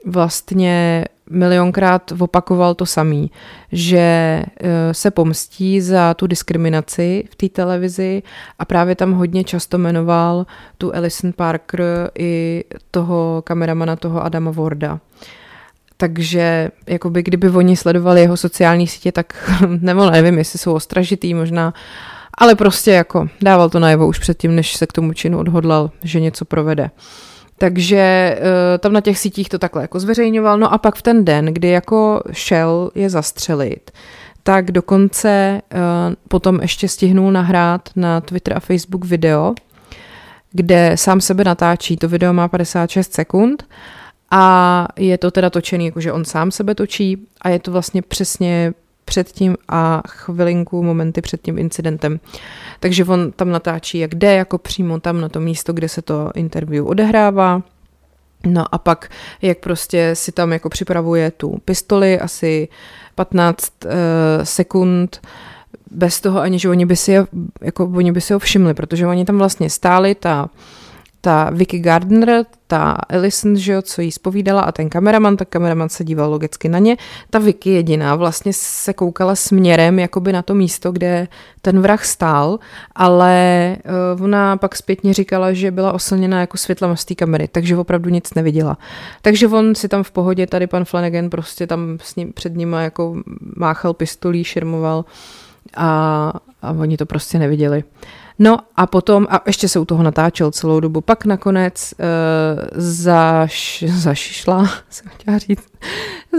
vlastně 0.06 1.04
milionkrát 1.30 2.12
opakoval 2.18 2.74
to 2.74 2.86
samý, 2.86 3.30
že 3.72 4.42
se 4.92 5.10
pomstí 5.10 5.80
za 5.80 6.14
tu 6.14 6.26
diskriminaci 6.26 7.24
v 7.30 7.34
té 7.34 7.48
televizi 7.48 8.22
a 8.58 8.64
právě 8.64 8.94
tam 8.96 9.12
hodně 9.12 9.44
často 9.44 9.78
jmenoval 9.78 10.46
tu 10.78 10.94
Alison 10.94 11.32
Parker 11.32 12.10
i 12.18 12.64
toho 12.90 13.42
kameramana, 13.46 13.96
toho 13.96 14.24
Adama 14.24 14.50
Warda. 14.50 15.00
Takže 16.00 16.70
jakoby 16.86 17.22
kdyby 17.22 17.50
oni 17.50 17.76
sledovali 17.76 18.20
jeho 18.20 18.36
sociální 18.36 18.86
sítě, 18.86 19.12
tak 19.12 19.50
nebo 19.80 20.10
nevím, 20.10 20.38
jestli 20.38 20.58
jsou 20.58 20.74
ostražitý 20.74 21.34
možná, 21.34 21.74
ale 22.38 22.54
prostě 22.54 22.90
jako 22.90 23.28
dával 23.42 23.70
to 23.70 23.78
najevo 23.78 24.06
už 24.06 24.18
předtím, 24.18 24.56
než 24.56 24.76
se 24.76 24.86
k 24.86 24.92
tomu 24.92 25.12
činu 25.12 25.38
odhodlal, 25.38 25.90
že 26.02 26.20
něco 26.20 26.44
provede. 26.44 26.90
Takže 27.58 27.96
eh, 27.96 28.78
tam 28.78 28.92
na 28.92 29.00
těch 29.00 29.18
sítích 29.18 29.48
to 29.48 29.58
takhle 29.58 29.82
jako 29.82 30.00
zveřejňoval. 30.00 30.58
No 30.58 30.72
a 30.72 30.78
pak 30.78 30.94
v 30.94 31.02
ten 31.02 31.24
den, 31.24 31.46
kdy 31.46 31.68
jako 31.68 32.22
šel 32.32 32.90
je 32.94 33.10
zastřelit, 33.10 33.90
tak 34.42 34.70
dokonce 34.70 35.28
eh, 35.30 35.78
potom 36.28 36.60
ještě 36.62 36.88
stihnul 36.88 37.32
nahrát 37.32 37.88
na 37.96 38.20
Twitter 38.20 38.56
a 38.56 38.60
Facebook 38.60 39.04
video, 39.04 39.54
kde 40.52 40.92
sám 40.94 41.20
sebe 41.20 41.44
natáčí. 41.44 41.96
To 41.96 42.08
video 42.08 42.32
má 42.32 42.48
56 42.48 43.12
sekund 43.12 43.64
a 44.30 44.86
je 44.96 45.18
to 45.18 45.30
teda 45.30 45.50
točený, 45.50 45.86
jakože 45.86 46.12
on 46.12 46.24
sám 46.24 46.50
sebe 46.50 46.74
točí 46.74 47.26
a 47.40 47.48
je 47.48 47.58
to 47.58 47.72
vlastně 47.72 48.02
přesně 48.02 48.74
předtím 49.04 49.56
a 49.68 50.02
chvilinku, 50.08 50.82
momenty 50.82 51.20
před 51.20 51.42
tím 51.42 51.58
incidentem. 51.58 52.20
Takže 52.80 53.04
on 53.04 53.32
tam 53.32 53.50
natáčí, 53.50 53.98
jak 53.98 54.14
jde, 54.14 54.34
jako 54.34 54.58
přímo 54.58 55.00
tam 55.00 55.20
na 55.20 55.28
to 55.28 55.40
místo, 55.40 55.72
kde 55.72 55.88
se 55.88 56.02
to 56.02 56.30
interview 56.34 56.88
odehrává. 56.88 57.62
No 58.46 58.74
a 58.74 58.78
pak, 58.78 59.10
jak 59.42 59.58
prostě 59.58 60.10
si 60.14 60.32
tam 60.32 60.52
jako 60.52 60.68
připravuje 60.68 61.30
tu 61.30 61.58
pistoli, 61.64 62.20
asi 62.20 62.68
15 63.14 63.72
uh, 63.84 63.90
eh, 63.90 64.46
sekund, 64.46 65.20
bez 65.90 66.20
toho 66.20 66.40
ani, 66.40 66.58
že 66.58 66.68
oni 66.68 66.86
by 66.86 66.96
si, 66.96 67.16
jako, 67.60 67.84
oni 67.84 68.12
by 68.12 68.20
si 68.20 68.32
ho 68.32 68.38
všimli, 68.38 68.74
protože 68.74 69.06
oni 69.06 69.24
tam 69.24 69.38
vlastně 69.38 69.70
stáli, 69.70 70.14
ta 70.14 70.50
ta 71.20 71.50
Vicky 71.50 71.78
Gardner, 71.78 72.44
ta 72.66 72.96
Ellison, 73.08 73.56
že 73.56 73.72
jo, 73.72 73.82
co 73.82 74.00
jí 74.00 74.12
spovídala 74.12 74.60
a 74.60 74.72
ten 74.72 74.88
kameraman, 74.88 75.36
tak 75.36 75.48
kameraman 75.48 75.88
se 75.88 76.04
díval 76.04 76.30
logicky 76.30 76.68
na 76.68 76.78
ně. 76.78 76.96
Ta 77.30 77.38
Vicky 77.38 77.70
jediná 77.70 78.14
vlastně 78.14 78.52
se 78.54 78.92
koukala 78.92 79.34
směrem 79.34 79.98
jakoby 79.98 80.32
na 80.32 80.42
to 80.42 80.54
místo, 80.54 80.92
kde 80.92 81.28
ten 81.62 81.80
vrah 81.80 82.04
stál, 82.04 82.58
ale 82.94 83.76
uh, 84.16 84.24
ona 84.24 84.56
pak 84.56 84.76
zpětně 84.76 85.14
říkala, 85.14 85.52
že 85.52 85.70
byla 85.70 85.92
oslněna 85.92 86.40
jako 86.40 86.56
světlem 86.56 86.96
z 86.96 87.04
té 87.04 87.14
kamery, 87.14 87.48
takže 87.48 87.76
opravdu 87.76 88.10
nic 88.10 88.34
neviděla. 88.34 88.78
Takže 89.22 89.48
on 89.48 89.74
si 89.74 89.88
tam 89.88 90.02
v 90.02 90.10
pohodě, 90.10 90.46
tady 90.46 90.66
pan 90.66 90.84
Flanagan 90.84 91.30
prostě 91.30 91.66
tam 91.66 91.98
s 92.02 92.16
ním, 92.16 92.32
před 92.32 92.56
ním 92.56 92.72
jako 92.72 93.16
máchal 93.56 93.94
pistolí, 93.94 94.44
širmoval 94.44 95.04
a, 95.76 96.32
a 96.62 96.70
oni 96.70 96.96
to 96.96 97.06
prostě 97.06 97.38
neviděli. 97.38 97.84
No 98.42 98.58
a 98.76 98.86
potom, 98.86 99.26
a 99.30 99.42
ještě 99.46 99.68
se 99.68 99.78
u 99.78 99.84
toho 99.84 100.02
natáčel 100.02 100.50
celou 100.50 100.80
dobu, 100.80 101.00
pak 101.00 101.24
nakonec 101.24 101.94
uh, 101.98 102.68
zaš, 102.82 103.84
zašišla, 103.96 104.68
jsem 104.90 105.10
chtěla 105.10 105.38
říct, 105.38 105.68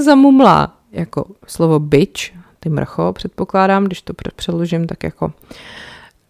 zamumla 0.03 0.77
jako 0.91 1.25
slovo 1.47 1.79
bitch, 1.79 2.21
ty 2.59 2.69
mrcho, 2.69 3.13
předpokládám, 3.13 3.83
když 3.83 4.01
to 4.01 4.13
přeložím 4.35 4.87
tak 4.87 5.03
jako 5.03 5.33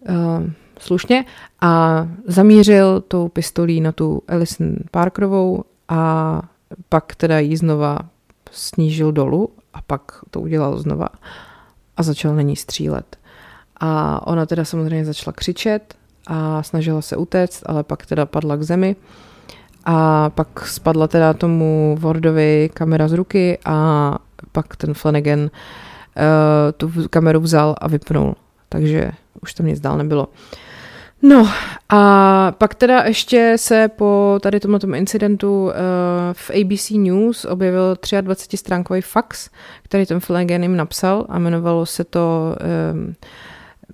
uh, 0.10 0.50
slušně, 0.80 1.26
a 1.62 2.08
zamířil 2.26 3.02
tou 3.02 3.28
pistolí 3.28 3.82
na 3.82 3.92
tu 3.92 4.22
Alison 4.28 4.76
Parkerovou 4.92 5.64
a 5.88 6.42
pak 6.90 7.16
teda 7.16 7.40
jí 7.40 7.58
znova 7.58 8.00
snížil 8.52 9.12
dolů 9.12 9.50
a 9.74 9.82
pak 9.82 10.12
to 10.32 10.42
udělal 10.42 10.78
znova 10.78 11.08
a 11.98 12.04
začal 12.04 12.36
na 12.36 12.42
ní 12.42 12.56
střílet. 12.56 13.18
A 13.82 14.22
ona 14.28 14.46
teda 14.46 14.66
samozřejmě 14.66 15.06
začala 15.06 15.34
křičet 15.34 15.96
a 16.28 16.64
snažila 16.64 17.02
se 17.02 17.18
utéct, 17.18 17.64
ale 17.66 17.84
pak 17.84 18.06
teda 18.06 18.26
padla 18.26 18.56
k 18.56 18.64
zemi. 18.64 18.96
A 19.86 20.30
pak 20.30 20.68
spadla 20.68 21.08
teda 21.08 21.34
tomu 21.34 21.98
Wardovi 22.00 22.70
kamera 22.74 23.08
z 23.08 23.14
ruky 23.14 23.58
a 23.66 24.18
pak 24.52 24.76
ten 24.76 24.94
Flanagan 24.94 25.40
uh, 25.40 25.50
tu 26.78 26.92
kameru 27.10 27.40
vzal 27.40 27.76
a 27.78 27.88
vypnul. 27.88 28.36
Takže 28.70 29.12
už 29.42 29.54
tam 29.54 29.66
nic 29.66 29.80
dál 29.80 29.98
nebylo. 29.98 30.28
No 31.22 31.50
a 31.90 32.52
pak 32.58 32.76
teda 32.76 33.04
ještě 33.04 33.54
se 33.56 33.88
po 33.88 34.40
tady 34.42 34.60
tomto 34.60 34.96
incidentu 34.96 35.66
uh, 35.66 35.72
v 36.34 36.50
ABC 36.50 36.90
News 36.90 37.46
objevil 37.46 37.96
23 38.22 38.58
stránkový 38.58 39.02
fax, 39.02 39.50
který 39.84 40.06
ten 40.06 40.20
Flanagan 40.20 40.62
jim 40.62 40.78
napsal 40.78 41.26
a 41.30 41.40
jmenovalo 41.40 41.86
se 41.86 42.04
to 42.04 42.56
um, 42.94 43.16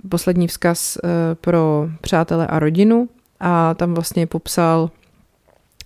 poslední 0.09 0.47
vzkaz 0.47 0.97
uh, 1.03 1.09
pro 1.41 1.89
přátele 2.01 2.47
a 2.47 2.59
rodinu 2.59 3.09
a 3.39 3.73
tam 3.73 3.93
vlastně 3.93 4.27
popsal 4.27 4.89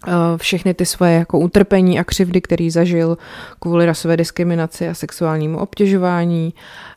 uh, 0.08 0.14
všechny 0.38 0.74
ty 0.74 0.86
svoje 0.86 1.14
jako 1.14 1.40
utrpení 1.40 2.00
a 2.00 2.04
křivdy, 2.04 2.42
který 2.42 2.70
zažil 2.70 3.18
kvůli 3.60 3.86
rasové 3.86 4.18
diskriminaci 4.18 4.90
a 4.90 4.94
sexuálnímu 4.94 5.58
obtěžování 5.60 6.54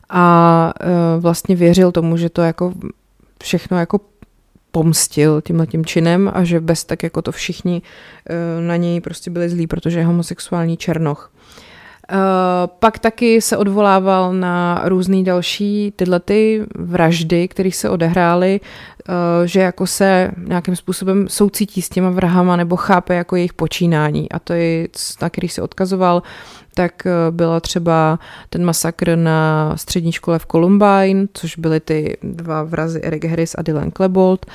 a 0.09 0.73
uh, 0.81 1.21
vlastně 1.21 1.55
věřil 1.55 1.91
tomu, 1.91 2.17
že 2.17 2.29
to 2.29 2.41
jako 2.41 2.73
všechno 3.43 3.79
jako 3.79 3.99
pomstil 4.71 5.41
tímhle 5.41 5.67
tím 5.67 5.85
činem 5.85 6.31
a 6.33 6.43
že 6.43 6.59
bez 6.59 6.83
tak 6.83 7.03
jako 7.03 7.21
to 7.21 7.31
všichni 7.31 7.81
na 8.59 8.75
něj 8.75 9.01
prostě 9.01 9.31
byli 9.31 9.49
zlí, 9.49 9.67
protože 9.67 9.99
je 9.99 10.05
homosexuální 10.05 10.77
černoch. 10.77 11.31
Uh, 11.33 11.65
pak 12.79 12.99
taky 12.99 13.41
se 13.41 13.57
odvolával 13.57 14.33
na 14.33 14.81
různé 14.85 15.23
další 15.23 15.93
tyhle 15.95 16.19
ty 16.19 16.63
vraždy, 16.75 17.47
které 17.47 17.71
se 17.71 17.89
odehrály, 17.89 18.59
uh, 18.59 19.15
že 19.45 19.59
jako 19.59 19.87
se 19.87 20.31
nějakým 20.47 20.75
způsobem 20.75 21.25
soucítí 21.29 21.81
s 21.81 21.89
těma 21.89 22.09
vrahama 22.09 22.55
nebo 22.55 22.75
chápe 22.75 23.15
jako 23.15 23.35
jejich 23.35 23.53
počínání. 23.53 24.31
A 24.31 24.39
to 24.39 24.53
je, 24.53 24.87
na 25.21 25.29
který 25.29 25.49
se 25.49 25.61
odkazoval, 25.61 26.23
tak 26.73 26.93
uh, 27.05 27.35
byla 27.35 27.59
třeba 27.59 28.19
ten 28.49 28.65
masakr 28.65 29.15
na 29.15 29.73
střední 29.77 30.11
škole 30.11 30.39
v 30.39 30.45
Columbine, 30.45 31.27
což 31.33 31.57
byly 31.57 31.79
ty 31.79 32.17
dva 32.23 32.63
vrazy 32.63 33.01
Eric 33.01 33.25
Harris 33.25 33.55
a 33.57 33.61
Dylan 33.61 33.91
Klebold, 33.91 34.45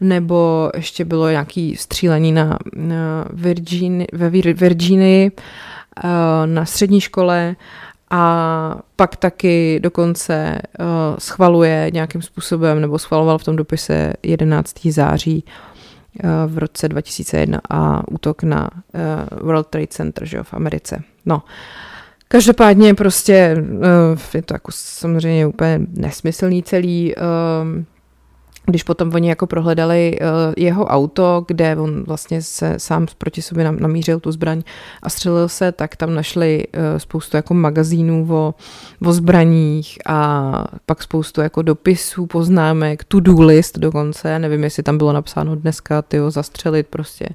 nebo 0.00 0.70
ještě 0.76 1.04
bylo 1.04 1.30
nějaký 1.30 1.76
střílení 1.76 2.32
na, 2.32 2.58
na 2.76 3.24
Virgini, 3.32 4.06
ve 4.12 4.30
Virginii, 4.30 5.30
Eh, 5.30 5.77
na 6.46 6.64
střední 6.64 7.00
škole 7.00 7.56
a 8.10 8.78
pak 8.96 9.16
taky 9.16 9.80
dokonce 9.82 10.58
uh, 10.78 10.86
schvaluje 11.18 11.90
nějakým 11.92 12.22
způsobem, 12.22 12.80
nebo 12.80 12.98
schvaloval 12.98 13.38
v 13.38 13.44
tom 13.44 13.56
dopise 13.56 14.12
11. 14.22 14.86
září 14.86 15.44
uh, 15.44 16.30
v 16.46 16.58
roce 16.58 16.88
2001 16.88 17.60
a 17.70 18.08
útok 18.08 18.42
na 18.42 18.70
World 19.42 19.66
Trade 19.66 19.86
Center 19.86 20.26
že, 20.26 20.42
v 20.42 20.54
Americe. 20.54 21.02
No, 21.26 21.42
každopádně 22.28 22.94
prostě 22.94 23.64
je 24.34 24.42
to 24.42 24.54
jako 24.54 24.72
samozřejmě 24.74 25.46
úplně 25.46 25.80
nesmyslný 25.94 26.62
celý. 26.62 27.14
Když 28.70 28.82
potom 28.82 29.14
oni 29.14 29.28
jako 29.28 29.46
prohledali 29.46 30.18
uh, 30.20 30.26
jeho 30.56 30.84
auto, 30.84 31.44
kde 31.48 31.76
on 31.76 32.04
vlastně 32.04 32.42
se 32.42 32.74
sám 32.76 33.06
proti 33.18 33.42
sobě 33.42 33.72
namířil 33.72 34.20
tu 34.20 34.32
zbraň 34.32 34.62
a 35.02 35.08
střelil 35.10 35.48
se, 35.48 35.72
tak 35.72 35.96
tam 35.96 36.14
našli 36.14 36.64
uh, 36.66 36.98
spoustu 36.98 37.36
jako 37.36 37.54
magazínů 37.54 38.26
o, 38.30 38.54
o 39.04 39.12
zbraních 39.12 39.98
a 40.06 40.52
pak 40.86 41.02
spoustu 41.02 41.40
jako 41.40 41.62
dopisů, 41.62 42.26
poznámek, 42.26 43.04
to-do 43.04 43.40
list 43.40 43.78
dokonce, 43.78 44.38
nevím, 44.38 44.64
jestli 44.64 44.82
tam 44.82 44.98
bylo 44.98 45.12
napsáno 45.12 45.56
dneska, 45.56 46.02
tyho 46.02 46.30
zastřelit 46.30 46.86
prostě 46.86 47.28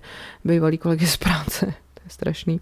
bývalý 0.44 0.78
kolegy 0.78 1.08
z 1.08 1.18
práce 1.18 1.66
to 1.94 2.02
je 2.06 2.10
strašný. 2.10 2.60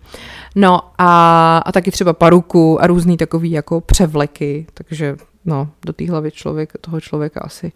No 0.55 0.79
a, 0.97 1.57
a 1.65 1.71
taky 1.71 1.91
třeba 1.91 2.13
paruku 2.13 2.81
a 2.81 2.87
různý 2.87 3.17
takový 3.17 3.51
jako 3.51 3.81
převleky, 3.81 4.67
takže 4.73 5.15
no, 5.45 5.69
do 5.85 5.93
té 5.93 6.09
hlavy 6.09 6.31
člověk, 6.31 6.73
toho 6.81 7.01
člověka 7.01 7.41
asi 7.43 7.71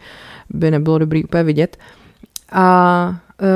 by 0.50 0.72
nebylo 0.72 0.98
dobrý 0.98 1.24
úplně 1.24 1.44
vidět. 1.44 1.78
A 2.52 3.08
uh, 3.42 3.48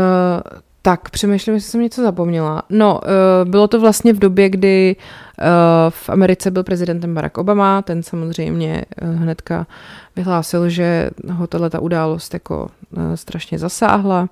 tak, 0.82 1.10
přemýšlím, 1.10 1.56
jestli 1.56 1.72
jsem 1.72 1.82
něco 1.82 2.02
zapomněla. 2.02 2.64
No, 2.70 3.02
uh, 3.04 3.50
bylo 3.50 3.68
to 3.68 3.80
vlastně 3.80 4.14
v 4.14 4.20
době, 4.20 4.50
kdy 4.50 4.96
uh, 4.96 5.46
v 5.90 6.10
Americe 6.10 6.52
byl 6.52 6.64
prezidentem 6.64 7.14
Barack 7.16 7.38
Obama, 7.38 7.82
ten 7.82 8.04
samozřejmě 8.04 8.86
hnedka 9.02 9.68
vyhlásil, 10.16 10.70
že 10.70 11.10
ho 11.32 11.48
tato 11.48 11.82
událost 11.82 12.34
jako 12.34 12.70
strašně 13.16 13.60
zasáhla. 13.60 14.30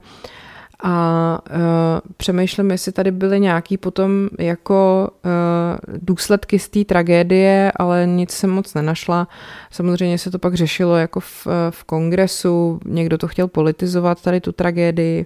A 0.83 1.39
uh, 1.49 1.57
přemýšlím, 2.17 2.71
jestli 2.71 2.91
tady 2.91 3.11
byly 3.11 3.39
nějaký 3.39 3.77
potom 3.77 4.29
jako 4.39 5.09
uh, 5.25 5.97
důsledky 6.01 6.59
z 6.59 6.69
té 6.69 6.85
tragédie, 6.85 7.71
ale 7.75 8.05
nic 8.05 8.31
jsem 8.31 8.49
moc 8.49 8.73
nenašla. 8.73 9.27
Samozřejmě 9.71 10.17
se 10.17 10.31
to 10.31 10.39
pak 10.39 10.53
řešilo 10.53 10.95
jako 10.95 11.19
v, 11.19 11.47
v 11.69 11.83
kongresu, 11.83 12.79
někdo 12.85 13.17
to 13.17 13.27
chtěl 13.27 13.47
politizovat, 13.47 14.21
tady 14.21 14.41
tu 14.41 14.51
tragédii. 14.51 15.25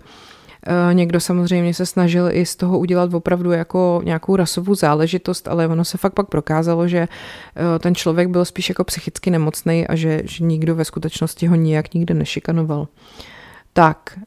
Uh, 0.68 0.94
někdo 0.94 1.20
samozřejmě 1.20 1.74
se 1.74 1.86
snažil 1.86 2.30
i 2.32 2.46
z 2.46 2.56
toho 2.56 2.80
udělat 2.80 3.14
opravdu 3.14 3.52
jako 3.52 4.02
nějakou 4.04 4.36
rasovou 4.36 4.76
záležitost, 4.76 5.48
ale 5.48 5.68
ono 5.68 5.86
se 5.86 5.98
fakt 5.98 6.14
pak 6.14 6.28
prokázalo, 6.28 6.88
že 6.88 7.08
uh, 7.08 7.80
ten 7.80 7.96
člověk 7.96 8.30
byl 8.30 8.46
spíš 8.46 8.70
jako 8.70 8.84
psychicky 8.84 9.32
nemocný 9.32 9.88
a 9.88 9.96
že, 9.96 10.22
že 10.26 10.44
nikdo 10.44 10.76
ve 10.76 10.86
skutečnosti 10.86 11.48
ho 11.48 11.56
nijak 11.56 11.94
nikde 11.94 12.14
nešikanoval. 12.14 12.88
Tak, 13.74 14.20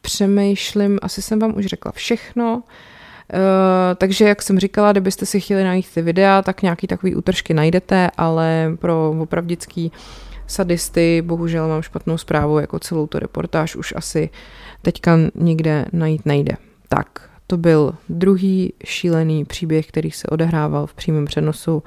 přemýšlím, 0.00 0.98
asi 1.02 1.22
jsem 1.22 1.38
vám 1.38 1.56
už 1.56 1.66
řekla 1.66 1.92
všechno. 1.92 2.54
Uh, 2.54 3.40
takže, 3.96 4.28
jak 4.28 4.42
jsem 4.42 4.58
říkala, 4.58 4.92
kdybyste 4.92 5.26
si 5.26 5.40
chtěli 5.40 5.64
najít 5.64 5.94
ty 5.94 6.02
videa, 6.02 6.42
tak 6.42 6.62
nějaký 6.62 6.86
takový 6.86 7.16
útržky 7.16 7.54
najdete, 7.54 8.10
ale 8.16 8.72
pro 8.78 9.14
opravdický 9.20 9.92
sadisty 10.46 11.22
bohužel 11.22 11.68
mám 11.68 11.82
špatnou 11.82 12.18
zprávu, 12.18 12.58
jako 12.58 12.78
celou 12.78 13.06
tu 13.06 13.18
reportáž 13.18 13.76
už 13.76 13.94
asi 13.96 14.30
teďka 14.82 15.18
nikde 15.34 15.84
najít 15.92 16.26
nejde. 16.26 16.56
Tak, 16.88 17.30
to 17.46 17.56
byl 17.56 17.94
druhý 18.08 18.72
šílený 18.84 19.44
příběh, 19.44 19.86
který 19.86 20.10
se 20.10 20.28
odehrával 20.28 20.86
v 20.86 20.94
přímém 20.94 21.24
přenosu 21.24 21.82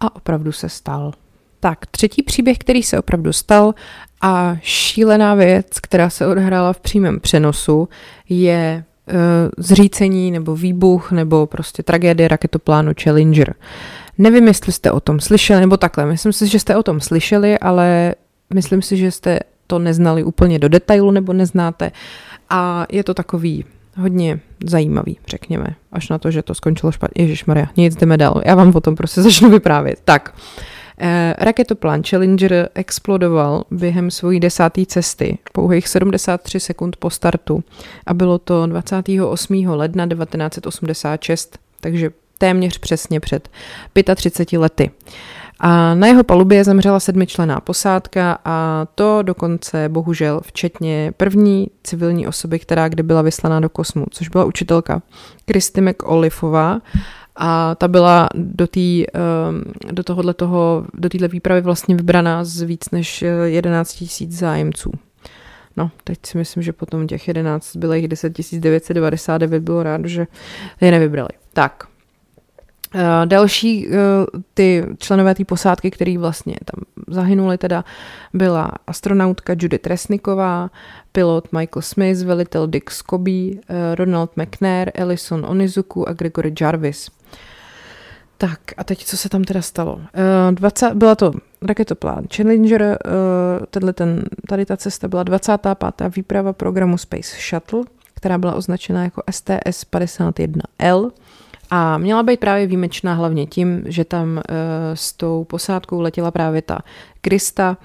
a 0.00 0.16
opravdu 0.16 0.52
se 0.52 0.68
stal. 0.68 1.12
Tak, 1.60 1.86
třetí 1.86 2.22
příběh, 2.22 2.58
který 2.58 2.82
se 2.82 2.98
opravdu 2.98 3.32
stal 3.32 3.74
a 4.20 4.56
šílená 4.62 5.34
věc, 5.34 5.66
která 5.82 6.10
se 6.10 6.26
odehrála 6.26 6.72
v 6.72 6.80
přímém 6.80 7.20
přenosu, 7.20 7.88
je 8.28 8.84
uh, 9.08 9.14
zřícení 9.58 10.30
nebo 10.30 10.56
výbuch 10.56 11.12
nebo 11.12 11.46
prostě 11.46 11.82
tragédie 11.82 12.28
raketoplánu 12.28 12.92
Challenger. 13.02 13.54
Nevím, 14.18 14.46
jestli 14.46 14.72
jste 14.72 14.90
o 14.90 15.00
tom 15.00 15.20
slyšeli, 15.20 15.60
nebo 15.60 15.76
takhle. 15.76 16.06
Myslím 16.06 16.32
si, 16.32 16.46
že 16.46 16.58
jste 16.58 16.76
o 16.76 16.82
tom 16.82 17.00
slyšeli, 17.00 17.58
ale 17.58 18.14
myslím 18.54 18.82
si, 18.82 18.96
že 18.96 19.10
jste 19.10 19.40
to 19.66 19.78
neznali 19.78 20.24
úplně 20.24 20.58
do 20.58 20.68
detailu 20.68 21.10
nebo 21.10 21.32
neznáte. 21.32 21.92
A 22.50 22.86
je 22.92 23.04
to 23.04 23.14
takový 23.14 23.64
hodně 23.96 24.40
zajímavý, 24.64 25.18
řekněme. 25.28 25.66
Až 25.92 26.08
na 26.08 26.18
to, 26.18 26.30
že 26.30 26.42
to 26.42 26.54
skončilo 26.54 26.92
špatně. 26.92 27.24
Ježíš 27.24 27.44
Maria, 27.44 27.66
nic 27.76 27.96
jdeme 27.96 28.16
dál. 28.16 28.42
Já 28.44 28.54
vám 28.54 28.72
o 28.74 28.80
tom 28.80 28.96
prostě 28.96 29.22
začnu 29.22 29.50
vyprávět. 29.50 29.98
Tak, 30.04 30.34
Eh, 30.34 30.79
raketoplán 31.38 32.02
Challenger 32.02 32.68
explodoval 32.74 33.64
během 33.70 34.10
svojí 34.10 34.40
desáté 34.40 34.86
cesty, 34.86 35.38
pouhých 35.52 35.88
73 35.88 36.60
sekund 36.60 36.96
po 36.96 37.10
startu 37.10 37.64
a 38.06 38.14
bylo 38.14 38.38
to 38.38 38.66
28. 38.66 39.68
ledna 39.68 40.06
1986, 40.06 41.58
takže 41.80 42.10
téměř 42.38 42.78
přesně 42.78 43.20
před 43.20 43.48
35 44.16 44.58
lety. 44.58 44.90
A 45.60 45.94
na 45.94 46.06
jeho 46.06 46.24
palubě 46.24 46.64
zemřela 46.64 47.00
sedmičlená 47.00 47.60
posádka 47.60 48.38
a 48.44 48.86
to 48.94 49.22
dokonce 49.22 49.88
bohužel 49.88 50.40
včetně 50.44 51.12
první 51.16 51.68
civilní 51.84 52.26
osoby, 52.26 52.58
která 52.58 52.88
kdy 52.88 53.02
byla 53.02 53.22
vyslaná 53.22 53.60
do 53.60 53.68
kosmu, 53.68 54.06
což 54.10 54.28
byla 54.28 54.44
učitelka 54.44 55.02
Kristy 55.44 55.80
McOlifová 55.80 56.80
a 57.36 57.74
ta 57.74 57.88
byla 57.88 58.28
do, 58.34 58.66
tý, 58.66 59.04
ehm, 59.14 59.62
do 59.92 60.02
tohohle 60.02 60.34
toho, 60.34 60.86
do 60.94 61.08
téhle 61.08 61.28
výpravy 61.28 61.60
vlastně 61.60 61.96
vybraná 61.96 62.44
z 62.44 62.62
víc 62.62 62.90
než 62.90 63.24
11 63.44 63.94
tisíc 63.94 64.38
zájemců. 64.38 64.92
No, 65.76 65.90
teď 66.04 66.18
si 66.26 66.38
myslím, 66.38 66.62
že 66.62 66.72
potom 66.72 67.06
těch 67.06 67.28
11 67.28 67.76
bylo 67.76 67.94
jich 67.94 68.08
10 68.08 68.32
999, 68.58 69.62
bylo 69.62 69.82
rád, 69.82 70.04
že 70.04 70.26
je 70.80 70.90
nevybrali. 70.90 71.28
Tak, 71.52 71.84
další 73.24 73.88
uh, 73.88 73.94
ty 74.54 74.84
členové 74.98 75.34
té 75.34 75.44
posádky, 75.44 75.90
který 75.90 76.18
vlastně 76.18 76.56
tam 76.64 76.84
zahynuli, 77.14 77.58
teda 77.58 77.84
byla 78.34 78.72
astronautka 78.86 79.52
Judith 79.58 79.86
Resniková, 79.86 80.70
pilot 81.12 81.52
Michael 81.52 81.82
Smith, 81.82 82.22
velitel 82.22 82.66
Dick 82.66 82.90
Scobie, 82.90 83.54
uh, 83.54 83.60
Ronald 83.94 84.36
McNair, 84.36 84.90
Ellison 84.94 85.46
Onizuku 85.46 86.08
a 86.08 86.12
Gregory 86.12 86.54
Jarvis. 86.60 87.10
Tak 88.38 88.60
a 88.76 88.84
teď 88.84 89.04
co 89.04 89.16
se 89.16 89.28
tam 89.28 89.44
teda 89.44 89.62
stalo? 89.62 89.94
Uh, 89.94 90.02
20, 90.50 90.94
byla 90.94 91.14
to 91.14 91.32
raketoplán 91.62 92.26
Challenger, 92.36 92.98
tenhle 93.70 93.92
ten, 93.92 94.24
tady 94.48 94.66
ta 94.66 94.76
cesta 94.76 95.08
byla 95.08 95.22
25. 95.22 96.16
výprava 96.16 96.52
programu 96.52 96.98
Space 96.98 97.36
Shuttle, 97.50 97.82
která 98.14 98.38
byla 98.38 98.54
označena 98.54 99.04
jako 99.04 99.22
STS-51L 99.30 101.10
a 101.70 101.98
měla 101.98 102.22
být 102.22 102.40
právě 102.40 102.66
výjimečná 102.66 103.14
hlavně 103.14 103.46
tím, 103.46 103.82
že 103.86 104.04
tam 104.04 104.28
uh, 104.28 104.42
s 104.94 105.12
tou 105.12 105.44
posádkou 105.44 106.00
letěla 106.00 106.30
právě 106.30 106.62
ta 106.62 106.78
Krista, 107.20 107.76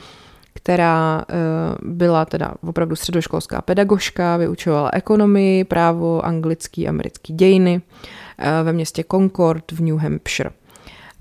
která 0.54 1.26
uh, 1.30 1.91
byla 1.91 2.26
teda 2.26 2.54
opravdu 2.67 2.95
středoškolská 2.95 3.62
pedagožka, 3.62 4.38
vyučovala 4.38 4.89
ekonomii, 4.93 5.63
právo, 5.63 6.26
anglický, 6.26 6.88
americký 6.88 7.34
dějiny 7.34 7.82
uh, 7.82 8.45
ve 8.63 8.74
městě 8.74 9.04
Concord 9.12 9.71
v 9.71 9.82
New 9.82 9.98
Hampshire. 9.98 10.50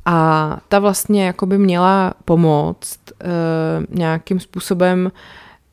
A 0.06 0.58
ta 0.68 0.78
vlastně 0.78 1.26
jakoby 1.26 1.58
měla 1.58 2.14
pomoct 2.24 2.98
nějakým 3.88 4.40
způsobem 4.40 5.12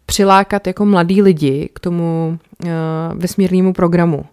přilákat 0.06 0.67
jako 0.67 0.86
mladí 0.86 1.21
lidi 1.21 1.69
k 1.73 1.80
tomu 1.80 2.39
vesmírnému 3.15 3.73
programu 3.73 4.25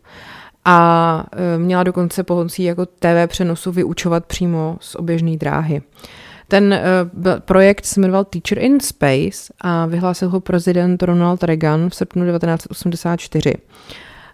a 0.70 1.24
e, 1.32 1.58
měla 1.58 1.82
dokonce 1.82 2.22
pomocí 2.22 2.64
jako 2.64 2.86
TV 2.86 3.26
přenosu 3.26 3.72
vyučovat 3.72 4.26
přímo 4.26 4.76
z 4.80 4.94
oběžné 4.94 5.36
dráhy. 5.36 5.82
Ten 6.48 6.80
uh, 7.24 7.40
projekt 7.40 7.84
se 7.84 8.00
jmenoval 8.00 8.24
Teacher 8.24 8.58
in 8.58 8.80
Space 8.80 9.52
a 9.60 9.86
vyhlásil 9.86 10.28
ho 10.28 10.40
prezident 10.40 11.02
Ronald 11.02 11.44
Reagan 11.44 11.90
v 11.90 11.94
srpnu 11.94 12.24
1984. 12.26 13.54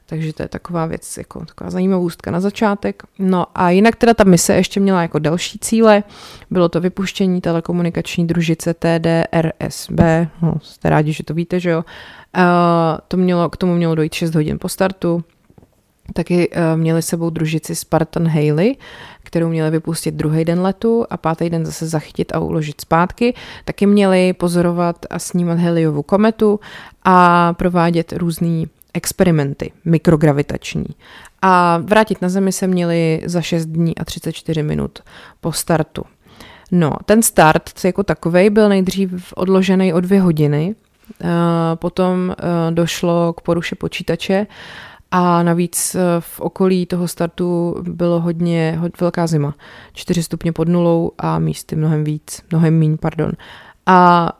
Takže 0.07 0.33
to 0.33 0.42
je 0.42 0.49
taková 0.49 0.87
věc, 0.87 1.16
jako 1.16 1.44
taková 1.44 1.70
zajímavostka 1.70 2.31
na 2.31 2.40
začátek. 2.40 3.03
No 3.18 3.47
a 3.55 3.70
jinak 3.70 3.97
teda 3.97 4.14
ta 4.14 4.25
mise 4.25 4.55
ještě 4.55 4.81
měla 4.81 5.03
jako 5.03 5.18
další 5.18 5.59
cíle. 5.59 6.03
Bylo 6.51 6.68
to 6.68 6.81
vypuštění 6.81 7.40
telekomunikační 7.40 8.27
družice 8.27 8.75
TDRSB, 8.75 10.01
no 10.42 10.55
jste 10.62 10.90
rádi, 10.90 11.12
že 11.12 11.25
to 11.25 11.35
víte, 11.35 11.61
že 11.61 11.70
jo. 11.70 11.85
Uh, 12.37 12.42
to 13.09 13.16
mělo, 13.16 13.51
k 13.51 13.57
tomu 13.57 13.75
mělo 13.75 13.94
dojít 13.94 14.14
6 14.14 14.35
hodin 14.35 14.59
po 14.59 14.68
startu. 14.68 15.25
Taky 16.12 16.48
uh, 16.48 16.56
měli 16.76 17.02
sebou 17.02 17.30
družici 17.30 17.74
Spartan 17.74 18.28
Haley, 18.28 18.76
kterou 19.22 19.48
měli 19.48 19.70
vypustit 19.70 20.14
druhý 20.14 20.44
den 20.44 20.60
letu 20.60 21.06
a 21.10 21.16
pátý 21.16 21.50
den 21.50 21.66
zase 21.66 21.86
zachytit 21.86 22.32
a 22.34 22.38
uložit 22.38 22.80
zpátky. 22.80 23.34
Taky 23.64 23.86
měli 23.86 24.32
pozorovat 24.32 25.06
a 25.10 25.18
snímat 25.18 25.58
Heliovu 25.58 26.02
kometu 26.02 26.60
a 27.04 27.52
provádět 27.52 28.12
různé 28.12 28.64
experimenty 28.94 29.72
mikrogravitační. 29.84 30.86
A 31.42 31.78
vrátit 31.78 32.22
na 32.22 32.28
Zemi 32.28 32.52
se 32.52 32.66
měli 32.66 33.20
za 33.24 33.40
6 33.40 33.66
dní 33.66 33.98
a 33.98 34.04
34 34.04 34.62
minut 34.62 34.98
po 35.40 35.52
startu. 35.52 36.02
No, 36.72 36.90
ten 37.04 37.22
start 37.22 37.84
jako 37.84 38.02
takový 38.02 38.50
byl 38.50 38.68
nejdřív 38.68 39.32
odložený 39.36 39.92
o 39.92 40.00
dvě 40.00 40.20
hodiny, 40.20 40.74
uh, 41.24 41.28
potom 41.74 42.28
uh, 42.28 42.74
došlo 42.74 43.32
k 43.32 43.40
poruše 43.40 43.74
počítače 43.74 44.46
a 45.16 45.42
navíc 45.42 45.94
eh, 45.94 46.00
v 46.20 46.40
okolí 46.40 46.87
toho 46.87 47.09
startu 47.09 47.77
bylo 47.83 48.20
hodně, 48.20 48.77
hodně 48.81 48.96
velká 49.00 49.27
zima. 49.27 49.55
4 49.92 50.22
stupně 50.22 50.53
pod 50.53 50.68
nulou 50.68 51.12
a 51.18 51.38
místy 51.38 51.77
mnohem 51.77 52.05
víc, 52.05 52.42
mnohem 52.50 52.79
míň, 52.79 52.96
pardon. 52.96 53.33
A 53.87 54.33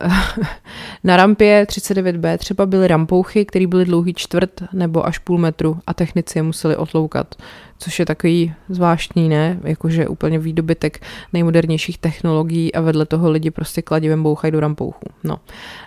na 1.03 1.17
rampě 1.17 1.65
39B 1.69 2.37
třeba 2.37 2.65
byly 2.65 2.87
rampouchy, 2.87 3.45
které 3.45 3.67
byly 3.67 3.85
dlouhý 3.85 4.13
čtvrt 4.13 4.63
nebo 4.73 5.05
až 5.05 5.17
půl 5.17 5.37
metru 5.37 5.79
a 5.87 5.93
technici 5.93 6.39
je 6.39 6.43
museli 6.43 6.75
otloukat, 6.75 7.35
což 7.77 7.99
je 7.99 8.05
takový 8.05 8.53
zvláštní, 8.69 9.29
ne? 9.29 9.59
Jakože 9.63 10.07
úplně 10.07 10.39
výdobytek 10.39 11.03
nejmodernějších 11.33 11.97
technologií 11.97 12.73
a 12.73 12.81
vedle 12.81 13.05
toho 13.05 13.31
lidi 13.31 13.51
prostě 13.51 13.81
kladivem 13.81 14.23
bouchají 14.23 14.51
do 14.51 14.59
rampouchu. 14.59 15.05
No. 15.23 15.37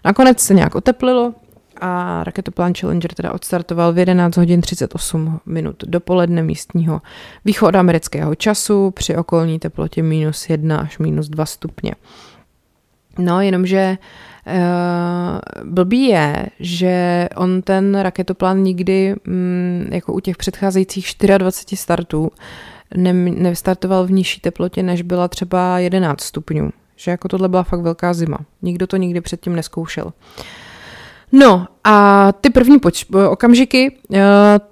Nakonec 0.05 0.40
se 0.40 0.55
nějak 0.55 0.74
oteplilo, 0.74 1.35
a 1.80 2.24
raketoplán 2.24 2.74
Challenger 2.74 3.14
teda 3.14 3.32
odstartoval 3.32 3.92
v 3.92 3.98
11 3.98 4.36
hodin 4.36 4.60
38 4.60 5.40
minut 5.46 5.84
dopoledne 5.86 6.42
místního 6.42 7.02
východoamerického 7.44 8.34
času 8.34 8.90
při 8.90 9.16
okolní 9.16 9.58
teplotě 9.58 10.02
minus 10.02 10.50
1 10.50 10.78
až 10.78 10.98
minus 10.98 11.28
2 11.28 11.46
stupně. 11.46 11.94
No, 13.18 13.40
jenomže 13.40 13.98
Uh, 14.46 15.64
blbý 15.64 16.04
je, 16.04 16.46
že 16.60 17.28
on 17.36 17.62
ten 17.62 17.98
raketoplán 18.00 18.62
nikdy, 18.62 19.14
mm, 19.24 19.88
jako 19.92 20.12
u 20.12 20.20
těch 20.20 20.36
předcházejících 20.36 21.06
24 21.38 21.82
startů, 21.82 22.30
ne, 22.96 23.12
nevstartoval 23.12 24.06
v 24.06 24.10
nižší 24.10 24.40
teplotě, 24.40 24.82
než 24.82 25.02
byla 25.02 25.28
třeba 25.28 25.78
11 25.78 26.20
stupňů. 26.20 26.70
Že 26.96 27.10
jako 27.10 27.28
tohle 27.28 27.48
byla 27.48 27.62
fakt 27.62 27.80
velká 27.80 28.14
zima. 28.14 28.38
Nikdo 28.62 28.86
to 28.86 28.96
nikdy 28.96 29.20
předtím 29.20 29.56
neskoušel. 29.56 30.04
Uh, 30.04 30.12
No 31.32 31.66
a 31.84 32.32
ty 32.32 32.50
první 32.50 32.78
poč- 32.78 33.30
okamžiky 33.30 33.96
uh, 34.08 34.18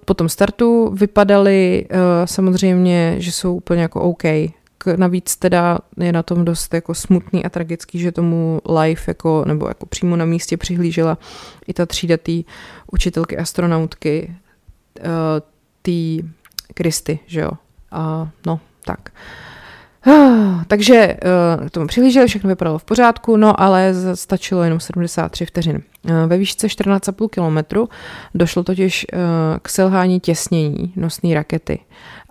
po 0.05 0.15
tom 0.15 0.29
startu 0.29 0.91
vypadaly 0.95 1.87
uh, 1.91 1.99
samozřejmě, 2.25 3.15
že 3.19 3.33
jsou 3.33 3.55
úplně 3.57 3.83
jako 3.83 4.01
OK. 4.01 4.23
K, 4.79 4.97
navíc 4.97 5.37
teda 5.37 5.79
je 5.97 6.13
na 6.13 6.23
tom 6.23 6.45
dost 6.45 6.75
jako 6.75 6.95
smutný 6.95 7.45
a 7.45 7.49
tragický, 7.49 7.99
že 7.99 8.13
tomu 8.13 8.61
live 8.69 9.03
jako, 9.07 9.45
nebo 9.47 9.69
jako 9.69 9.87
přímo 9.87 10.17
na 10.17 10.25
místě 10.25 10.57
přihlížela 10.57 11.19
i 11.67 11.73
ta 11.73 11.87
třídatý 11.87 12.45
učitelky 12.93 13.39
astronautky 13.39 14.35
uh, 14.99 15.05
tý 15.83 16.23
Kristy, 16.75 17.19
že 17.27 17.41
jo. 17.41 17.51
A 17.91 18.29
no, 18.47 18.61
tak. 18.85 19.01
Uh, 19.09 19.56
takže 20.67 21.17
uh, 21.61 21.67
k 21.67 21.71
tomu 21.71 21.87
přihlíželi, 21.87 22.27
všechno 22.27 22.49
vypadalo 22.49 22.79
v 22.79 22.85
pořádku, 22.85 23.37
no 23.37 23.61
ale 23.61 23.95
stačilo 24.15 24.63
jenom 24.63 24.81
73 24.81 25.47
vteřin. 25.47 25.83
Uh, 26.03 26.13
ve 26.27 26.39
výšce 26.39 26.67
14,5 26.67 27.29
kilometru 27.29 27.89
došlo 28.35 28.63
totiž 28.63 29.07
uh, 29.13 29.19
k 29.63 29.69
selhání 29.69 30.21
těsnění 30.21 30.93
nosné 30.97 31.35
rakety 31.35 31.79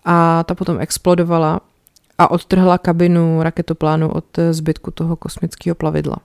a 0.05 0.43
ta 0.43 0.55
potom 0.55 0.79
explodovala 0.79 1.59
a 2.17 2.31
odtrhla 2.31 2.77
kabinu 2.77 3.43
raketoplánu 3.43 4.09
od 4.09 4.25
zbytku 4.51 4.91
toho 4.91 5.15
kosmického 5.15 5.75
plavidla. 5.75 6.17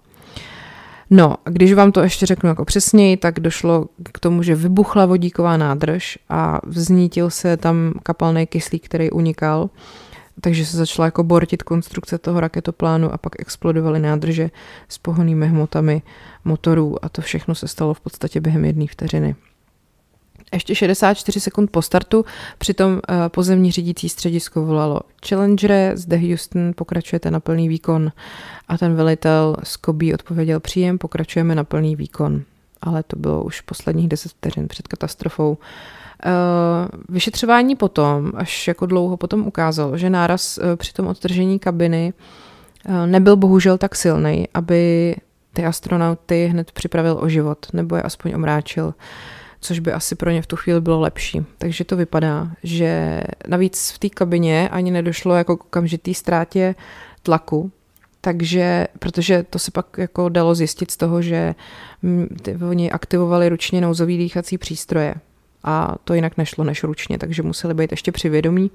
No, 1.11 1.35
když 1.45 1.73
vám 1.73 1.93
to 1.93 2.01
ještě 2.01 2.27
řeknu 2.27 2.49
jako 2.49 2.65
přesněji, 2.65 3.17
tak 3.17 3.41
došlo 3.41 3.87
k 4.13 4.19
tomu, 4.19 4.43
že 4.43 4.55
vybuchla 4.55 5.07
vodíková 5.07 5.57
nádrž 5.57 6.19
a 6.29 6.61
vznítil 6.67 7.31
se 7.31 7.57
tam 7.57 7.93
kapalný 8.03 8.47
kyslík, 8.47 8.85
který 8.85 9.11
unikal 9.11 9.71
takže 10.41 10.67
se 10.67 10.77
začala 10.77 11.07
jako 11.07 11.25
bortit 11.25 11.63
konstrukce 11.63 12.19
toho 12.19 12.41
raketoplánu 12.41 13.13
a 13.13 13.19
pak 13.19 13.41
explodovaly 13.41 14.01
nádrže 14.01 14.51
s 14.89 14.99
pohonými 14.99 15.47
hmotami 15.47 16.03
motorů 16.45 17.05
a 17.05 17.09
to 17.09 17.23
všechno 17.23 17.55
se 17.55 17.69
stalo 17.69 17.95
v 17.95 18.01
podstatě 18.01 18.41
během 18.41 18.65
jedné 18.65 18.87
vteřiny. 18.87 19.35
Ještě 20.53 20.75
64 20.75 21.41
sekund 21.41 21.71
po 21.71 21.83
startu 21.83 22.25
přitom 22.59 22.93
uh, 22.93 23.01
pozemní 23.29 23.73
řídící 23.73 24.09
středisko 24.09 24.65
volalo 24.65 25.01
Challenger, 25.29 25.93
zde 25.95 26.17
Houston, 26.17 26.73
pokračujete 26.77 27.31
na 27.31 27.41
plný 27.41 27.69
výkon 27.69 28.13
a 28.69 28.79
ten 28.79 28.95
velitel 28.95 29.57
z 29.63 29.77
Kobe 29.77 30.15
odpověděl 30.15 30.61
příjem, 30.61 30.99
pokračujeme 30.99 31.55
na 31.55 31.65
plný 31.65 31.97
výkon. 31.97 32.43
Ale 32.83 33.03
to 33.03 33.17
bylo 33.17 33.45
už 33.45 33.61
posledních 33.61 34.09
10 34.09 34.33
vteřin 34.33 34.69
před 34.69 34.89
katastrofou. 34.89 35.59
Eh, 36.25 36.89
vyšetřování 37.09 37.77
potom, 37.77 38.33
až 38.35 38.69
jako 38.69 38.87
dlouho 38.87 39.17
potom 39.17 39.47
ukázalo, 39.47 39.99
že 39.99 40.11
náraz 40.11 40.59
eh, 40.59 40.77
při 40.77 40.93
tom 40.93 41.07
odtržení 41.07 41.59
kabiny 41.59 42.13
nebyl 43.07 43.37
bohužel 43.37 43.79
tak 43.79 43.95
silný, 43.95 44.49
aby 44.55 45.15
ty 45.53 45.65
astronauty 45.65 46.47
hned 46.47 46.73
připravil 46.73 47.19
o 47.21 47.29
život, 47.29 47.67
nebo 47.73 47.97
je 47.97 48.03
aspoň 48.03 48.35
omráčil, 48.35 48.95
což 49.61 49.79
by 49.79 49.93
asi 49.93 50.15
pro 50.15 50.31
ně 50.31 50.43
v 50.43 50.47
tu 50.47 50.57
chvíli 50.57 50.81
bylo 50.81 51.01
lepší. 51.01 51.47
Takže 51.59 51.85
to 51.85 51.97
vypadá, 51.97 52.51
že 52.63 53.21
navíc 53.49 53.91
v 53.91 53.99
té 53.99 54.09
kabině 54.09 54.69
ani 54.69 54.91
nedošlo 54.91 55.35
jako 55.35 55.57
k 55.57 55.65
okamžitý 55.65 56.15
ztrátě 56.15 56.75
tlaku, 57.23 57.71
takže, 58.21 58.87
protože 58.99 59.45
to 59.51 59.59
se 59.59 59.71
pak 59.71 59.87
jako 59.99 60.29
dalo 60.29 60.55
zjistit 60.55 60.91
z 60.91 60.97
toho, 60.97 61.23
že 61.23 61.55
ty, 62.43 62.59
oni 62.71 62.91
aktivovali 62.91 63.49
ručně 63.49 63.81
nouzový 63.81 64.19
dýchací 64.19 64.59
přístroje 64.59 65.15
a 65.65 65.95
to 66.05 66.15
jinak 66.15 66.37
nešlo 66.37 66.65
než 66.65 66.85
ručně, 66.85 67.19
takže 67.19 67.43
museli 67.43 67.75
být 67.75 67.91
ještě 67.91 68.13
při 68.13 68.29
vědomí. 68.29 68.71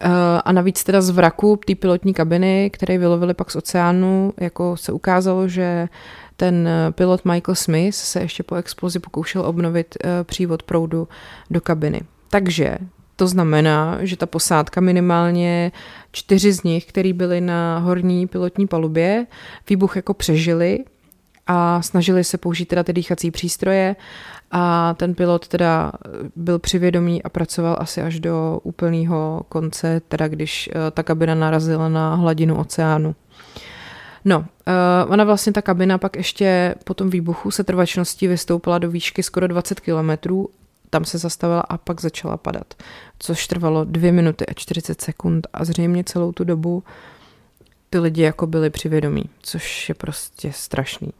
Eh, 0.00 0.08
a 0.44 0.52
navíc 0.52 0.84
teda 0.84 1.00
z 1.00 1.10
vraku 1.10 1.60
té 1.66 1.74
pilotní 1.74 2.14
kabiny, 2.14 2.70
které 2.72 2.98
vylovili 2.98 3.34
pak 3.34 3.50
z 3.50 3.56
oceánu, 3.56 4.32
jako 4.40 4.76
se 4.76 4.92
ukázalo, 4.92 5.48
že 5.48 5.88
ten 6.36 6.68
pilot 6.90 7.24
Michael 7.24 7.54
Smith 7.54 7.94
se 7.94 8.20
ještě 8.20 8.42
po 8.42 8.54
explozi 8.54 8.98
pokoušel 8.98 9.42
obnovit 9.42 9.96
eh, 10.04 10.24
přívod 10.24 10.62
proudu 10.62 11.08
do 11.50 11.60
kabiny. 11.60 12.00
Takže 12.30 12.78
to 13.16 13.26
znamená, 13.26 13.98
že 14.00 14.16
ta 14.16 14.26
posádka 14.26 14.80
minimálně 14.80 15.72
čtyři 16.12 16.52
z 16.52 16.62
nich, 16.62 16.86
který 16.86 17.12
byli 17.12 17.40
na 17.40 17.78
horní 17.78 18.26
pilotní 18.26 18.66
palubě, 18.66 19.26
výbuch 19.68 19.96
jako 19.96 20.14
přežili 20.14 20.84
a 21.48 21.82
snažili 21.82 22.24
se 22.24 22.38
použít 22.38 22.66
teda 22.66 22.82
ty 22.82 22.92
dýchací 22.92 23.30
přístroje 23.30 23.96
a 24.50 24.94
ten 24.94 25.14
pilot 25.14 25.48
teda 25.48 25.92
byl 26.36 26.58
přivědomý 26.58 27.22
a 27.22 27.28
pracoval 27.28 27.76
asi 27.80 28.02
až 28.02 28.20
do 28.20 28.60
úplného 28.62 29.42
konce, 29.48 30.00
teda 30.08 30.28
když 30.28 30.70
eh, 30.72 30.90
ta 30.90 31.02
kabina 31.02 31.34
narazila 31.34 31.88
na 31.88 32.14
hladinu 32.14 32.56
oceánu. 32.56 33.14
No, 34.24 34.38
uh, 34.38 34.44
ona 35.12 35.24
vlastně 35.24 35.52
ta 35.52 35.62
kabina 35.62 35.98
pak 35.98 36.16
ještě 36.16 36.74
po 36.84 36.94
tom 36.94 37.10
výbuchu 37.10 37.50
se 37.50 37.64
trvačností 37.64 38.28
vystoupila 38.28 38.78
do 38.78 38.90
výšky 38.90 39.22
skoro 39.22 39.46
20 39.46 39.80
kilometrů 39.80 40.48
tam 40.90 41.04
se 41.04 41.18
zastavila 41.18 41.60
a 41.60 41.78
pak 41.78 42.00
začala 42.00 42.36
padat, 42.36 42.74
což 43.18 43.46
trvalo 43.46 43.84
2 43.84 44.12
minuty 44.12 44.46
a 44.46 44.52
40 44.52 45.00
sekund 45.00 45.46
a 45.52 45.64
zřejmě 45.64 46.04
celou 46.04 46.32
tu 46.32 46.44
dobu 46.44 46.82
ty 47.90 47.98
lidi 47.98 48.22
jako 48.22 48.46
byli 48.46 48.70
přivědomí, 48.70 49.24
což 49.42 49.88
je 49.88 49.94
prostě 49.94 50.52
strašný. 50.52 51.12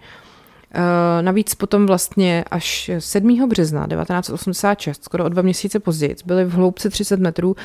Uh, 0.77 1.23
navíc 1.23 1.55
potom 1.55 1.87
vlastně 1.87 2.45
až 2.51 2.91
7. 2.99 3.49
března 3.49 3.87
1986, 3.87 5.05
skoro 5.05 5.25
o 5.25 5.29
dva 5.29 5.43
měsíce 5.43 5.81
později, 5.81 6.17
byly 6.25 6.45
v 6.45 6.53
hloubce 6.53 6.91
30 6.91 7.21
metrů 7.21 7.57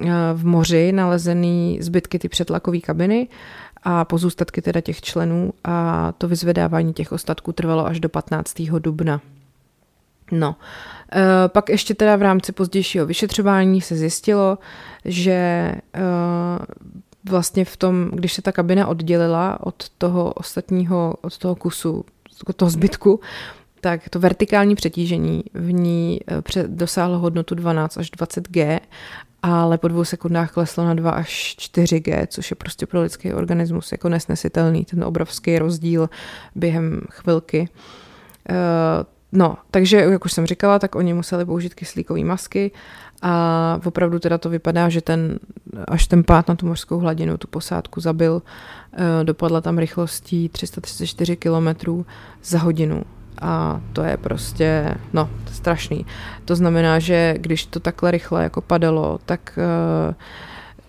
uh, 0.00 0.08
v 0.34 0.46
moři 0.46 0.92
nalezený 0.92 1.78
zbytky 1.80 2.18
ty 2.18 2.28
přetlakové 2.28 2.80
kabiny 2.80 3.28
a 3.88 4.04
pozůstatky 4.04 4.62
teda 4.62 4.80
těch 4.80 5.00
členů 5.00 5.52
a 5.64 6.12
to 6.18 6.28
vyzvedávání 6.28 6.92
těch 6.92 7.12
ostatků 7.12 7.52
trvalo 7.52 7.86
až 7.86 8.00
do 8.00 8.08
15. 8.08 8.54
dubna. 8.78 9.20
No, 10.32 10.56
e, 11.12 11.48
pak 11.48 11.68
ještě 11.68 11.94
teda 11.94 12.16
v 12.16 12.22
rámci 12.22 12.52
pozdějšího 12.52 13.06
vyšetřování 13.06 13.80
se 13.80 13.96
zjistilo, 13.96 14.58
že 15.04 15.32
e, 15.32 15.80
vlastně 17.28 17.64
v 17.64 17.76
tom, 17.76 18.10
když 18.12 18.32
se 18.32 18.42
ta 18.42 18.52
kabina 18.52 18.86
oddělila 18.86 19.66
od 19.66 19.88
toho 19.98 20.32
ostatního, 20.32 21.14
od 21.20 21.38
toho 21.38 21.54
kusu, 21.54 22.04
od 22.46 22.56
toho 22.56 22.70
zbytku, 22.70 23.20
tak 23.80 24.08
to 24.08 24.20
vertikální 24.20 24.74
přetížení 24.74 25.44
v 25.54 25.72
ní 25.72 26.20
e, 26.56 26.66
dosáhlo 26.66 27.18
hodnotu 27.18 27.54
12 27.54 27.98
až 27.98 28.10
20 28.10 28.48
G, 28.48 28.80
ale 29.42 29.78
po 29.78 29.88
dvou 29.88 30.04
sekundách 30.04 30.52
kleslo 30.52 30.84
na 30.84 30.94
2 30.94 31.10
až 31.10 31.54
4 31.58 32.00
G, 32.00 32.26
což 32.26 32.50
je 32.50 32.54
prostě 32.54 32.86
pro 32.86 33.02
lidský 33.02 33.32
organismus 33.32 33.92
jako 33.92 34.08
nesnesitelný, 34.08 34.84
ten 34.84 35.04
obrovský 35.04 35.58
rozdíl 35.58 36.10
během 36.54 37.00
chvilky. 37.10 37.68
No, 39.32 39.56
takže 39.70 39.96
jak 39.96 40.24
už 40.24 40.32
jsem 40.32 40.46
říkala, 40.46 40.78
tak 40.78 40.94
oni 40.94 41.14
museli 41.14 41.44
použít 41.44 41.74
kyslíkové 41.74 42.24
masky 42.24 42.70
a 43.22 43.80
opravdu 43.84 44.18
teda 44.18 44.38
to 44.38 44.50
vypadá, 44.50 44.88
že 44.88 45.00
ten, 45.00 45.38
až 45.88 46.06
ten 46.06 46.24
pád 46.24 46.48
na 46.48 46.54
tu 46.54 46.66
mořskou 46.66 46.98
hladinu 46.98 47.36
tu 47.36 47.46
posádku 47.48 48.00
zabil, 48.00 48.42
eh, 48.92 49.24
dopadla 49.24 49.60
tam 49.60 49.78
rychlostí 49.78 50.48
334 50.48 51.36
km 51.36 52.04
za 52.44 52.58
hodinu. 52.58 53.02
A 53.40 53.80
to 53.92 54.02
je 54.02 54.16
prostě, 54.16 54.94
no, 55.12 55.30
strašný. 55.52 56.06
To 56.44 56.56
znamená, 56.56 56.98
že 56.98 57.34
když 57.38 57.66
to 57.66 57.80
takhle 57.80 58.10
rychle 58.10 58.42
jako 58.42 58.60
padalo, 58.60 59.18
tak 59.26 59.58
uh, 60.08 60.14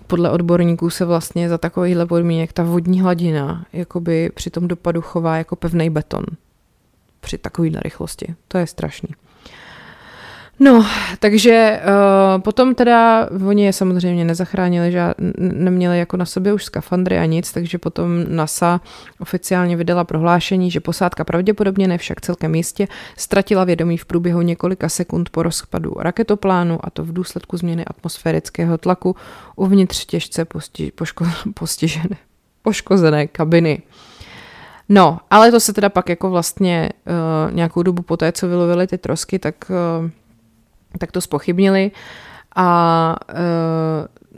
podle 0.07 0.31
odborníků 0.31 0.89
se 0.89 1.05
vlastně 1.05 1.49
za 1.49 1.57
takovýhle 1.57 2.05
podmínek 2.05 2.53
ta 2.53 2.63
vodní 2.63 3.01
hladina 3.01 3.65
jakoby 3.73 4.31
při 4.35 4.49
tom 4.49 4.67
dopadu 4.67 5.01
chová 5.01 5.37
jako 5.37 5.55
pevný 5.55 5.89
beton 5.89 6.23
při 7.19 7.37
takovéhle 7.37 7.79
rychlosti. 7.83 8.35
To 8.47 8.57
je 8.57 8.67
strašný. 8.67 9.09
No, 10.59 10.85
takže 11.19 11.81
uh, 11.83 12.41
potom 12.41 12.75
teda 12.75 13.29
oni 13.47 13.65
je 13.65 13.73
samozřejmě 13.73 14.25
nezachránili, 14.25 14.91
že 14.91 15.13
neměli 15.37 15.99
jako 15.99 16.17
na 16.17 16.25
sobě 16.25 16.53
už 16.53 16.65
skafandry 16.65 17.17
a 17.17 17.25
nic, 17.25 17.51
takže 17.51 17.77
potom 17.77 18.25
NASA 18.27 18.81
oficiálně 19.19 19.75
vydala 19.75 20.03
prohlášení, 20.03 20.71
že 20.71 20.79
posádka 20.79 21.23
pravděpodobně 21.23 21.87
ne 21.87 21.97
však 21.97 22.21
celkem 22.21 22.55
jistě 22.55 22.87
ztratila 23.17 23.63
vědomí 23.63 23.97
v 23.97 24.05
průběhu 24.05 24.41
několika 24.41 24.89
sekund 24.89 25.29
po 25.29 25.43
rozpadu 25.43 25.93
raketoplánu 25.99 26.79
a 26.83 26.89
to 26.89 27.03
v 27.03 27.13
důsledku 27.13 27.57
změny 27.57 27.85
atmosférického 27.85 28.77
tlaku 28.77 29.15
uvnitř 29.55 30.05
těžce 30.05 30.45
posti- 30.45 30.91
poško- 30.91 31.53
postižené, 31.53 32.15
poškozené 32.61 33.27
kabiny. 33.27 33.81
No, 34.89 35.19
ale 35.29 35.51
to 35.51 35.59
se 35.59 35.73
teda 35.73 35.89
pak 35.89 36.09
jako 36.09 36.29
vlastně 36.29 36.89
uh, 37.05 37.53
nějakou 37.55 37.83
dobu 37.83 38.01
po 38.01 38.17
té, 38.17 38.31
co 38.31 38.47
vylovili 38.47 38.87
ty 38.87 38.97
trosky, 38.97 39.39
tak, 39.39 39.55
uh, 39.69 40.09
tak 40.97 41.11
to 41.11 41.21
spochybnili 41.21 41.91
a 42.55 43.15
uh, 43.29 43.37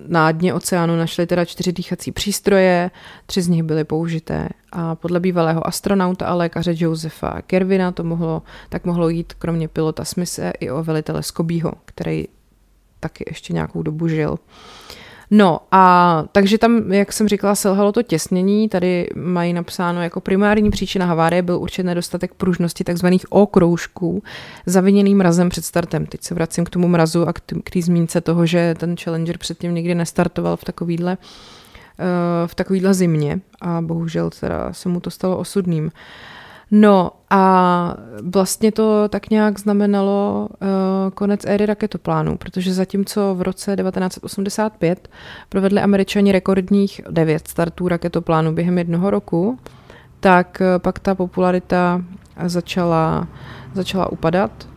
na 0.08 0.32
dně 0.32 0.54
oceánu 0.54 0.96
našli 0.96 1.28
teda 1.28 1.46
čtyři 1.46 1.72
dýchací 1.74 2.12
přístroje, 2.12 2.92
tři 3.26 3.42
z 3.42 3.48
nich 3.48 3.64
byly 3.64 3.84
použité 3.84 4.50
a 4.72 4.96
podle 4.96 5.20
bývalého 5.20 5.68
astronauta 5.68 6.26
a 6.26 6.34
lékaře 6.34 6.74
Josefa 6.76 7.42
Kervina 7.42 7.92
to 7.92 8.04
mohlo, 8.04 8.42
tak 8.70 8.86
mohlo 8.86 9.10
jít 9.10 9.34
kromě 9.34 9.68
pilota 9.68 10.06
Smise 10.06 10.54
i 10.60 10.72
o 10.72 10.84
velitele 10.84 11.24
Skobího, 11.24 11.74
který 11.86 12.26
taky 13.00 13.24
ještě 13.28 13.54
nějakou 13.54 13.84
dobu 13.84 14.08
žil. 14.08 14.32
Uh, 14.32 14.38
No 15.32 15.60
a 15.72 16.24
takže 16.32 16.58
tam, 16.58 16.94
jak 16.94 17.14
jsem 17.14 17.28
říkala, 17.28 17.56
selhalo 17.56 17.92
to 17.92 18.04
těsnění, 18.04 18.70
tady 18.70 19.10
mají 19.16 19.54
napsáno 19.54 20.02
jako 20.04 20.22
primární 20.22 20.72
příčina 20.72 21.06
havárie 21.06 21.42
byl 21.42 21.58
určitě 21.58 21.84
nedostatek 21.84 22.34
pružnosti 22.34 22.84
takzvaných 22.84 23.26
okroužků 23.32 24.24
zaviněný 24.66 25.16
mrazem 25.16 25.50
před 25.50 25.66
startem. 25.66 26.06
Teď 26.06 26.24
se 26.24 26.36
vracím 26.36 26.66
k 26.66 26.70
tomu 26.70 26.88
mrazu 26.88 27.28
a 27.28 27.34
k 27.64 27.70
té 27.74 27.82
zmínce 27.82 28.22
toho, 28.22 28.46
že 28.46 28.76
ten 28.78 28.98
Challenger 28.98 29.38
předtím 29.38 29.76
nikdy 29.76 29.96
nestartoval 29.96 30.58
v 30.58 30.64
takovýhle 30.64 31.18
eh, 32.00 32.48
v 32.48 32.56
takovýhle 32.56 32.94
zimě 32.94 33.40
a 33.62 33.82
bohužel 33.82 34.30
teda 34.30 34.74
se 34.74 34.90
mu 34.90 35.00
to 35.00 35.12
stalo 35.12 35.38
osudným. 35.38 35.92
No 36.72 37.12
a 37.30 37.96
vlastně 38.24 38.72
to 38.72 39.10
tak 39.10 39.30
nějak 39.30 39.60
znamenalo 39.60 40.48
uh, 40.52 40.68
konec 41.14 41.46
éry 41.46 41.66
raketoplánu, 41.66 42.38
protože 42.38 42.74
zatímco 42.74 43.36
v 43.36 43.42
roce 43.42 43.76
1985 43.76 45.10
provedli 45.50 45.82
američani 45.82 46.32
rekordních 46.32 47.02
devět 47.10 47.48
startů 47.48 47.88
raketoplánu 47.88 48.54
během 48.54 48.78
jednoho 48.78 49.10
roku, 49.10 49.60
tak 50.20 50.62
uh, 50.62 50.82
pak 50.82 51.00
ta 51.00 51.16
popularita 51.16 52.02
začala, 52.46 53.28
začala 53.74 54.12
upadat 54.12 54.68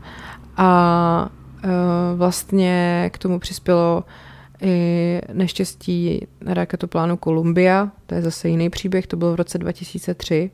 a 0.56 1.28
uh, 1.64 1.70
vlastně 2.18 3.10
k 3.12 3.18
tomu 3.18 3.38
přispělo 3.38 4.04
i 4.62 5.20
neštěstí 5.32 6.26
raketoplánu 6.46 7.18
Columbia, 7.24 7.90
to 8.06 8.14
je 8.14 8.22
zase 8.22 8.48
jiný 8.48 8.70
příběh, 8.70 9.06
to 9.06 9.16
byl 9.16 9.32
v 9.32 9.36
roce 9.36 9.58
2003, 9.58 10.50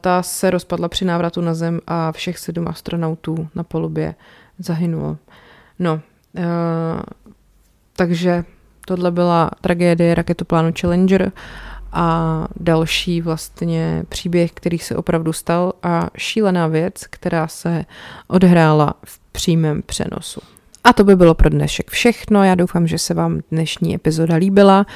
ta 0.00 0.22
se 0.22 0.50
rozpadla 0.50 0.88
při 0.88 1.04
návratu 1.04 1.40
na 1.40 1.54
Zem 1.54 1.80
a 1.86 2.12
všech 2.12 2.38
sedm 2.38 2.68
astronautů 2.68 3.48
na 3.54 3.62
polubě 3.62 4.14
zahynulo. 4.58 5.18
No, 5.78 6.00
takže 7.96 8.44
tohle 8.86 9.10
byla 9.10 9.50
tragédie 9.60 10.14
raketoplánu 10.14 10.72
Challenger 10.80 11.32
a 11.92 12.48
další 12.60 13.20
vlastně 13.20 14.04
příběh, 14.08 14.52
který 14.52 14.78
se 14.78 14.96
opravdu 14.96 15.32
stal 15.32 15.72
a 15.82 16.08
šílená 16.16 16.66
věc, 16.66 17.06
která 17.10 17.48
se 17.48 17.84
odhrála 18.28 18.94
v 19.04 19.18
přímém 19.32 19.82
přenosu. 19.82 20.40
A 20.84 20.92
to 20.92 21.04
by 21.04 21.16
bylo 21.16 21.34
pro 21.34 21.48
dnešek 21.48 21.90
všechno. 21.90 22.44
Já 22.44 22.54
doufám, 22.54 22.86
že 22.86 22.98
se 22.98 23.14
vám 23.14 23.40
dnešní 23.50 23.94
epizoda 23.94 24.36
líbila 24.36 24.86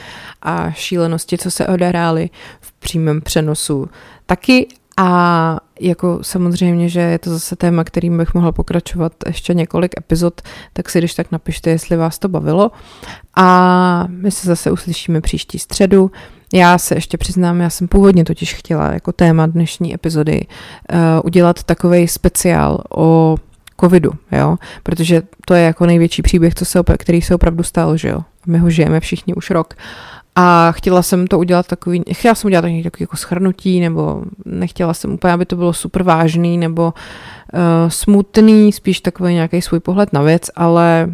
a 0.42 0.70
šílenosti, 0.70 1.38
co 1.38 1.50
se 1.50 1.66
odehrály 1.66 2.30
v 2.60 2.72
přímém 2.72 3.20
přenosu 3.20 3.88
taky. 4.26 4.66
A 4.96 5.60
jako 5.80 6.18
samozřejmě, 6.22 6.88
že 6.88 7.00
je 7.00 7.18
to 7.18 7.30
zase 7.30 7.56
téma, 7.56 7.84
kterým 7.84 8.18
bych 8.18 8.34
mohla 8.34 8.52
pokračovat 8.52 9.12
ještě 9.26 9.54
několik 9.54 9.92
epizod, 9.98 10.40
tak 10.72 10.90
si 10.90 10.98
když 10.98 11.14
tak 11.14 11.32
napište, 11.32 11.70
jestli 11.70 11.96
vás 11.96 12.18
to 12.18 12.28
bavilo. 12.28 12.70
A 13.36 14.06
my 14.08 14.30
se 14.30 14.46
zase 14.46 14.70
uslyšíme 14.70 15.20
příští 15.20 15.58
středu. 15.58 16.10
Já 16.52 16.78
se 16.78 16.94
ještě 16.94 17.18
přiznám, 17.18 17.60
já 17.60 17.70
jsem 17.70 17.88
původně 17.88 18.24
totiž 18.24 18.54
chtěla 18.54 18.92
jako 18.92 19.12
téma 19.12 19.46
dnešní 19.46 19.94
epizody 19.94 20.46
uh, 20.46 20.98
udělat 21.24 21.64
takový 21.64 22.08
speciál 22.08 22.82
o 22.96 23.36
covidu, 23.80 24.10
jo, 24.32 24.56
protože 24.82 25.22
to 25.46 25.54
je 25.54 25.64
jako 25.64 25.86
největší 25.86 26.22
příběh, 26.22 26.54
co 26.54 26.64
se, 26.64 26.82
který 26.98 27.22
se 27.22 27.34
opravdu 27.34 27.62
stal, 27.62 27.96
že 27.96 28.08
jo. 28.08 28.20
My 28.46 28.58
ho 28.58 28.70
žijeme 28.70 29.00
všichni 29.00 29.34
už 29.34 29.50
rok. 29.50 29.74
A 30.38 30.72
chtěla 30.72 31.02
jsem 31.02 31.26
to 31.26 31.38
udělat 31.38 31.66
takový, 31.66 32.02
chtěla 32.12 32.34
jsem 32.34 32.48
udělat 32.48 32.62
takový, 32.62 32.82
takový 32.82 33.02
jako 33.02 33.16
schrnutí, 33.16 33.80
nebo 33.80 34.22
nechtěla 34.44 34.94
jsem 34.94 35.12
úplně, 35.12 35.32
aby 35.32 35.46
to 35.46 35.56
bylo 35.56 35.72
super 35.72 36.02
vážný, 36.02 36.58
nebo 36.58 36.94
uh, 36.94 37.60
smutný, 37.88 38.72
spíš 38.72 39.00
takový 39.00 39.34
nějaký 39.34 39.62
svůj 39.62 39.80
pohled 39.80 40.12
na 40.12 40.22
věc, 40.22 40.50
ale 40.56 41.08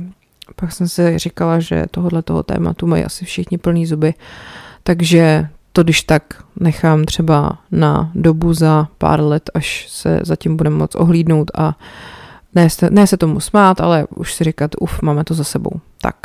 pak 0.56 0.72
jsem 0.72 0.88
si 0.88 1.18
říkala, 1.18 1.60
že 1.60 1.84
tohohle 1.90 2.22
toho 2.22 2.42
tématu 2.42 2.86
mají 2.86 3.04
asi 3.04 3.24
všichni 3.24 3.58
plný 3.58 3.86
zuby, 3.86 4.14
takže 4.82 5.48
to 5.72 5.82
když 5.82 6.02
tak 6.02 6.22
nechám 6.60 7.04
třeba 7.04 7.58
na 7.72 8.10
dobu 8.14 8.54
za 8.54 8.88
pár 8.98 9.20
let, 9.20 9.50
až 9.54 9.86
se 9.88 10.20
zatím 10.22 10.56
budeme 10.56 10.76
moc 10.76 10.94
ohlídnout 10.94 11.50
a 11.54 11.78
ne, 12.54 12.68
ne 12.90 13.06
se 13.06 13.16
tomu 13.16 13.40
smát, 13.40 13.80
ale 13.80 14.06
už 14.16 14.34
si 14.34 14.44
říkat, 14.44 14.70
uf, 14.80 15.02
máme 15.02 15.24
to 15.24 15.34
za 15.34 15.44
sebou. 15.44 15.80
Tak, 16.00 16.16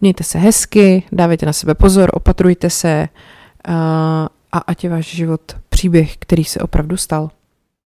mějte 0.00 0.24
se 0.24 0.38
hezky, 0.38 1.02
dávejte 1.12 1.46
na 1.46 1.52
sebe 1.52 1.74
pozor, 1.74 2.10
opatrujte 2.12 2.70
se 2.70 3.08
uh, 3.68 3.74
a 4.52 4.58
ať 4.66 4.84
je 4.84 4.90
váš 4.90 5.06
život 5.06 5.40
příběh, 5.68 6.16
který 6.16 6.44
se 6.44 6.60
opravdu 6.60 6.96
stal. 6.96 7.30